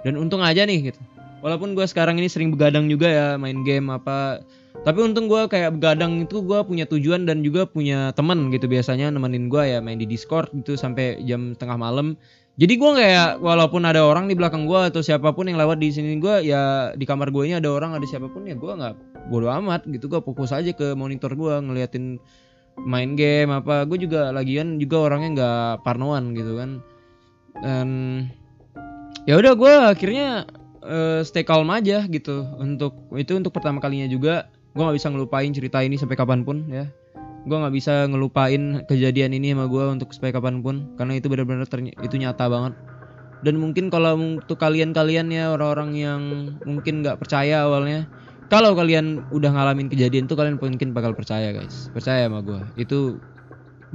[0.01, 0.99] Dan untung aja nih gitu.
[1.45, 4.41] Walaupun gue sekarang ini sering begadang juga ya main game apa.
[4.81, 8.65] Tapi untung gue kayak begadang itu gue punya tujuan dan juga punya teman gitu.
[8.65, 12.17] Biasanya nemenin gue ya main di discord gitu sampai jam tengah malam
[12.57, 15.93] jadi gue kayak walaupun ada orang di belakang gue atau siapa pun yang lewat di
[15.93, 19.29] sini gue ya di kamar gue ini ada orang ada siapa pun ya gue nggak
[19.29, 20.09] bodo amat gitu.
[20.09, 22.17] Gue fokus aja ke monitor gue ngeliatin
[22.81, 23.85] main game apa.
[23.85, 26.81] Gue juga lagian juga orangnya nggak parnoan gitu kan.
[27.61, 27.89] Dan
[29.29, 30.49] ya udah gue akhirnya
[30.81, 32.41] eh, stay calm aja gitu.
[32.57, 34.49] Untuk itu untuk pertama kalinya juga.
[34.73, 36.89] Gue nggak bisa ngelupain cerita ini sampai kapan pun ya
[37.47, 41.65] gue nggak bisa ngelupain kejadian ini sama gue untuk supaya kapan pun karena itu benar-benar
[42.03, 42.73] itu nyata banget.
[43.41, 46.21] Dan mungkin kalau untuk kalian-kalian ya orang-orang yang
[46.67, 48.09] mungkin nggak percaya awalnya
[48.51, 51.87] kalau kalian udah ngalamin kejadian itu kalian mungkin bakal percaya guys.
[51.95, 53.21] Percaya sama gue itu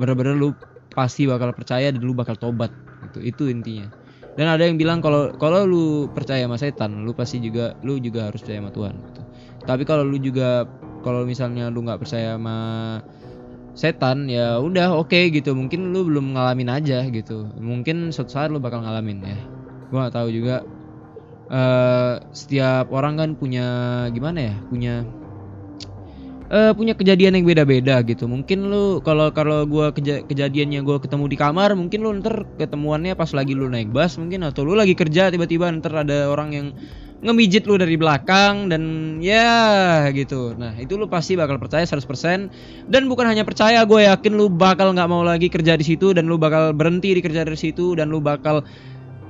[0.01, 0.57] benar-benar lu
[0.93, 2.73] pasti bakal percaya dan lu bakal tobat
[3.13, 3.93] itu itu intinya.
[4.33, 8.33] Dan ada yang bilang kalau kalau lu percaya sama setan lu pasti juga lu juga
[8.33, 9.23] harus percaya sama Tuhan gitu.
[9.69, 10.65] tapi kalau lu juga
[11.05, 12.57] kalau misalnya lu nggak percaya sama
[13.73, 15.57] setan ya udah oke gitu.
[15.57, 17.49] Mungkin lu belum ngalamin aja gitu.
[17.57, 19.39] Mungkin suatu saat lu bakal ngalamin ya.
[19.89, 20.57] Gua nggak tahu juga.
[21.53, 23.67] Eh setiap orang kan punya
[24.15, 25.05] gimana ya punya
[26.53, 31.25] eh punya kejadian yang beda-beda gitu mungkin lu kalau kalau gua keja kejadiannya gua ketemu
[31.33, 34.93] di kamar mungkin lu ntar ketemuannya pas lagi lu naik bus mungkin atau lu lagi
[34.93, 36.67] kerja tiba-tiba ntar ada orang yang
[37.23, 38.83] ngemijit lu dari belakang dan
[39.23, 40.59] ya gitu.
[40.59, 42.51] Nah, itu lu pasti bakal percaya 100%
[42.91, 46.27] dan bukan hanya percaya, gue yakin lu bakal nggak mau lagi kerja di situ dan
[46.27, 48.67] lu bakal berhenti di kerja dari situ dan lu bakal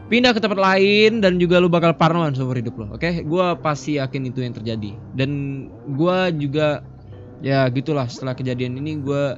[0.09, 2.97] pindah ke tempat lain dan juga lu bakal parnoan seumur hidup lo.
[2.97, 4.97] Oke, gua pasti yakin itu yang terjadi.
[5.13, 5.31] Dan
[5.93, 6.81] gua juga
[7.43, 8.07] ya gitulah.
[8.07, 9.37] Setelah kejadian ini gua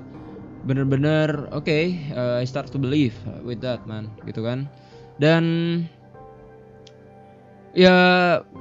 [0.65, 1.69] bener-bener oke
[2.17, 4.13] uh, I start to believe with that man.
[4.29, 4.69] Gitu kan.
[5.17, 5.45] Dan
[7.75, 7.91] ya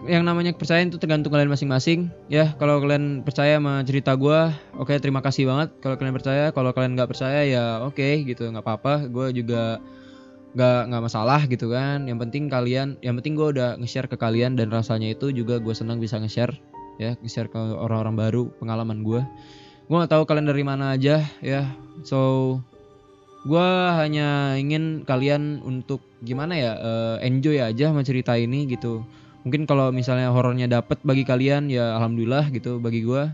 [0.10, 2.10] yang namanya kepercayaan itu tergantung kalian masing-masing.
[2.32, 5.76] Ya kalau kalian percaya sama cerita gua oke terima kasih banget.
[5.84, 8.48] Kalau kalian percaya kalau kalian nggak percaya ya oke gitu.
[8.50, 9.06] Nggak apa-apa.
[9.12, 9.84] Gue juga
[10.54, 12.06] nggak nggak masalah gitu kan.
[12.10, 15.74] Yang penting kalian yang penting gue udah nge-share ke kalian dan rasanya itu juga gue
[15.76, 19.22] senang bisa nge-share ya nge-share ke orang-orang baru pengalaman gue
[19.84, 21.68] gue nggak tahu kalian dari mana aja ya.
[22.08, 22.60] So
[23.44, 23.68] gue
[24.00, 29.04] hanya ingin kalian untuk gimana ya eh, enjoy aja sama cerita ini gitu.
[29.44, 33.28] Mungkin kalau misalnya horornya dapet bagi kalian ya alhamdulillah gitu bagi gue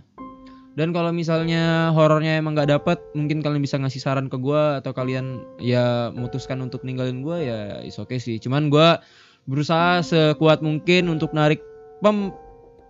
[0.73, 4.95] dan kalau misalnya horornya emang nggak dapet mungkin kalian bisa ngasih saran ke gue atau
[4.95, 8.41] kalian ya memutuskan untuk ninggalin gue ya is oke sih.
[8.41, 8.97] Cuman gue
[9.45, 11.61] berusaha sekuat mungkin untuk narik
[12.01, 12.33] pem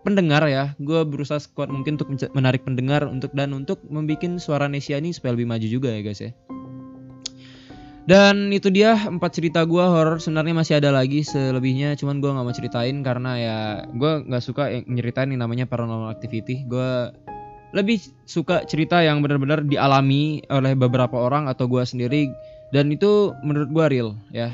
[0.03, 0.75] pendengar ya.
[0.79, 5.35] Gue berusaha sekuat mungkin untuk menarik pendengar untuk dan untuk membuat suara Nesia ini supaya
[5.35, 6.31] lebih maju juga ya guys ya.
[8.09, 10.17] Dan itu dia empat cerita gue horor.
[10.17, 14.81] Sebenarnya masih ada lagi selebihnya cuman gue nggak mau ceritain karena ya gue nggak suka
[14.89, 16.65] nyeritain yang namanya paranormal activity.
[16.65, 17.13] Gue
[17.69, 22.33] lebih suka cerita yang benar-benar dialami oleh beberapa orang atau gue sendiri
[22.73, 24.49] dan itu menurut gue real ya.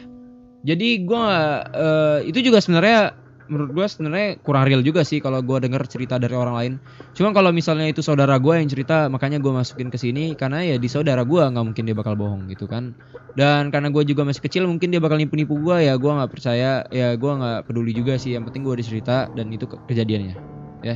[0.68, 1.24] Jadi gue
[1.72, 3.16] eh, itu juga sebenarnya
[3.46, 6.74] menurut gue sebenarnya kurang real juga sih kalau gue denger cerita dari orang lain.
[7.14, 10.76] Cuma kalau misalnya itu saudara gue yang cerita makanya gue masukin ke sini karena ya
[10.82, 12.98] di saudara gue nggak mungkin dia bakal bohong gitu kan.
[13.38, 16.84] Dan karena gue juga masih kecil mungkin dia bakal nipu-nipu gue ya gue nggak percaya
[16.90, 18.34] ya gue nggak peduli juga sih.
[18.34, 20.36] Yang penting gue ada cerita dan itu ke- kejadiannya
[20.82, 20.96] ya.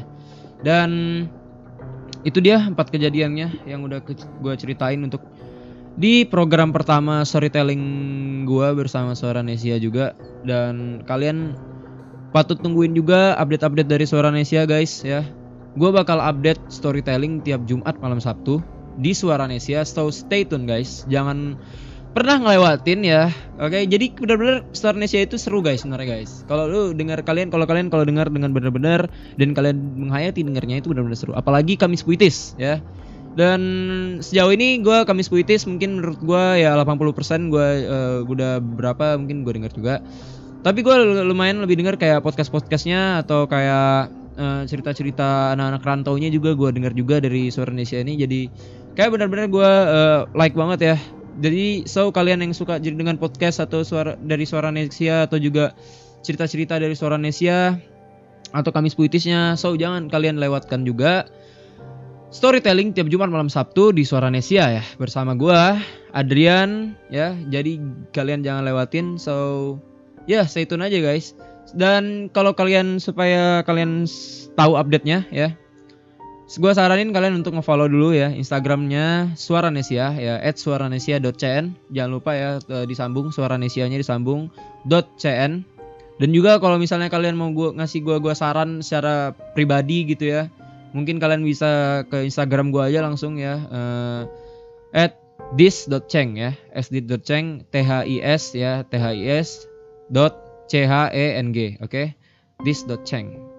[0.65, 0.89] Dan
[2.27, 5.23] itu dia empat kejadiannya yang udah gue ceritain untuk
[5.99, 7.83] di program pertama storytelling
[8.47, 10.15] gue bersama Suara Nesia juga.
[10.39, 11.68] Dan kalian
[12.29, 15.25] patut tungguin juga update-update dari Suara Nesia guys ya.
[15.77, 18.61] Gue bakal update storytelling tiap Jumat malam Sabtu
[18.99, 21.05] di Suara Nesia so stay tune guys.
[21.09, 21.57] Jangan
[22.13, 23.29] pernah ngelewatin ya.
[23.61, 26.45] Oke jadi benar-benar Suara Nesia itu seru guys sebenarnya guys.
[26.45, 29.77] Kalau lu dengar kalian kalau kalian kalau dengar dengan benar-benar dan kalian
[30.07, 31.33] menghayati dengarnya itu benar-benar seru.
[31.33, 32.81] Apalagi Kamis Puitis ya.
[33.37, 33.61] Dan
[34.19, 39.45] sejauh ini gue Kamis Puitis mungkin menurut gue ya 80% gue eh, udah berapa mungkin
[39.45, 39.95] gue dengar juga
[40.59, 46.51] tapi gue lumayan lebih denger kayak podcast podcastnya atau kayak eh, cerita-cerita anak-anak rantaunya juga
[46.51, 48.13] gue dengar juga dari suara Indonesia ini.
[48.19, 48.41] Jadi
[48.99, 50.97] kayak benar-benar gue eh, like banget ya.
[51.39, 55.71] Jadi so kalian yang suka jadi dengan podcast atau suara dari suara Indonesia atau juga
[56.19, 57.79] cerita-cerita dari suara Indonesia
[58.51, 61.29] atau Kamis Puitisnya so jangan kalian lewatkan juga
[62.33, 64.83] storytelling tiap Jumat malam Sabtu di Suara Nesia ya.
[64.99, 65.79] Bersama gua
[66.11, 67.31] Adrian ya.
[67.47, 67.79] Jadi
[68.11, 69.79] kalian jangan lewatin so
[70.29, 71.33] ya stay tune aja guys.
[71.73, 74.05] Dan kalau kalian supaya kalian
[74.53, 75.57] tahu update-nya ya
[76.57, 82.57] gua saranin kalian untuk nge-follow dulu ya Instagramnya Suara Nesia ya @suaranesia.cn jangan lupa ya
[82.89, 84.49] disambung Suara Nesianya disambung
[84.89, 85.61] .cn.
[86.19, 90.49] Dan juga kalau misalnya kalian mau gua ngasih gua gua saran secara pribadi gitu ya
[90.89, 94.21] mungkin kalian bisa ke Instagram gua aja langsung ya eh,
[94.97, 95.21] at
[95.53, 99.68] this.ceng ya sd.ceng t h i s ya t h i s
[100.09, 102.13] dot c h e n g oke?
[102.61, 103.49] This.ceng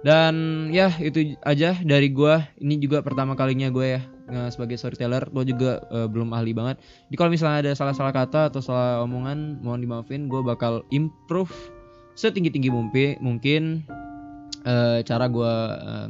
[0.00, 0.34] dan
[0.72, 2.48] ya itu aja dari gua.
[2.56, 4.02] Ini juga pertama kalinya gue ya
[4.48, 5.28] sebagai storyteller.
[5.28, 6.80] Gue juga eh, belum ahli banget.
[7.10, 10.30] Jadi kalau misalnya ada salah-salah kata atau salah omongan mohon dimaafin.
[10.30, 11.52] Gue bakal improve
[12.16, 12.70] setinggi tinggi
[13.20, 13.84] mungkin
[14.64, 15.52] eh, cara gue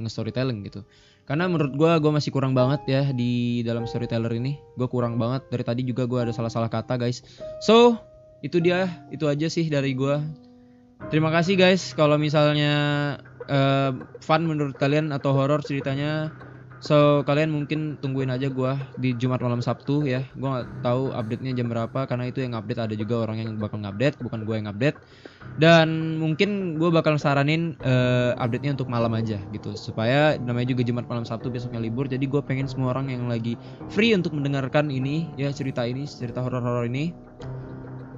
[0.06, 0.86] nge-storytelling gitu.
[1.26, 4.58] Karena menurut gue gue masih kurang banget ya di dalam storyteller ini.
[4.78, 5.46] Gue kurang banget.
[5.50, 7.22] Dari tadi juga gue ada salah-salah kata guys.
[7.62, 7.98] So
[8.40, 10.20] itu dia itu aja sih dari gue
[11.08, 12.74] terima kasih guys kalau misalnya
[13.48, 16.32] uh, fun menurut kalian atau horor ceritanya
[16.80, 20.24] So kalian mungkin tungguin aja gua di Jumat malam Sabtu ya.
[20.32, 23.84] Gua nggak tahu update-nya jam berapa karena itu yang update ada juga orang yang bakal
[23.84, 24.96] ngupdate, bukan gue yang update.
[25.60, 31.04] Dan mungkin gue bakal saranin uh, update-nya untuk malam aja gitu supaya namanya juga Jumat
[31.04, 32.08] malam Sabtu besoknya libur.
[32.08, 33.60] Jadi gue pengen semua orang yang lagi
[33.92, 37.12] free untuk mendengarkan ini ya cerita ini, cerita horor-horor ini.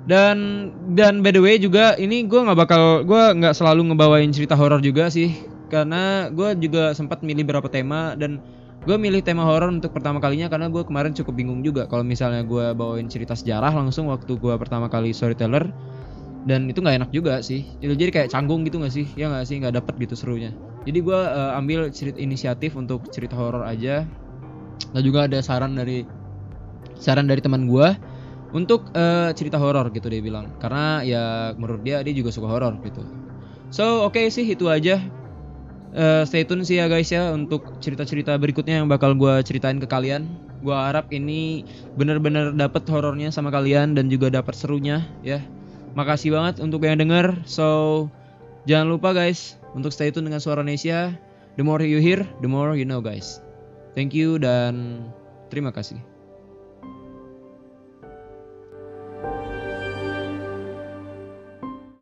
[0.03, 4.59] Dan dan by the way juga ini gue nggak bakal gue nggak selalu ngebawain cerita
[4.59, 5.31] horor juga sih.
[5.71, 8.43] Karena gue juga sempat milih beberapa tema dan
[8.83, 12.43] gue milih tema horor untuk pertama kalinya karena gue kemarin cukup bingung juga kalau misalnya
[12.43, 15.71] gue bawain cerita sejarah langsung waktu gue pertama kali storyteller.
[16.43, 17.63] Dan itu nggak enak juga sih.
[17.79, 19.07] Jadi kayak canggung gitu nggak sih?
[19.15, 19.63] Ya nggak sih?
[19.63, 20.51] Nggak dapet gitu serunya.
[20.83, 24.03] Jadi gue uh, ambil cerita inisiatif untuk cerita horor aja.
[24.91, 26.03] Dan juga ada saran dari
[26.99, 27.95] saran dari teman gue
[28.53, 31.25] untuk uh, cerita horor gitu dia bilang karena ya
[31.57, 33.01] menurut dia dia juga suka horor gitu
[33.73, 35.01] so oke okay sih itu aja
[35.97, 39.89] uh, stay tune sih ya guys ya untuk cerita-cerita berikutnya yang bakal gue ceritain ke
[39.89, 40.29] kalian.
[40.63, 41.67] Gue harap ini
[41.99, 45.43] bener-bener dapet horornya sama kalian dan juga dapat serunya ya.
[45.93, 47.45] Makasih banget untuk yang denger.
[47.45, 48.09] So
[48.65, 51.13] jangan lupa guys untuk stay tune dengan suara Nesia.
[51.61, 53.43] The more you hear, the more you know guys.
[53.93, 55.05] Thank you dan
[55.53, 56.12] terima kasih.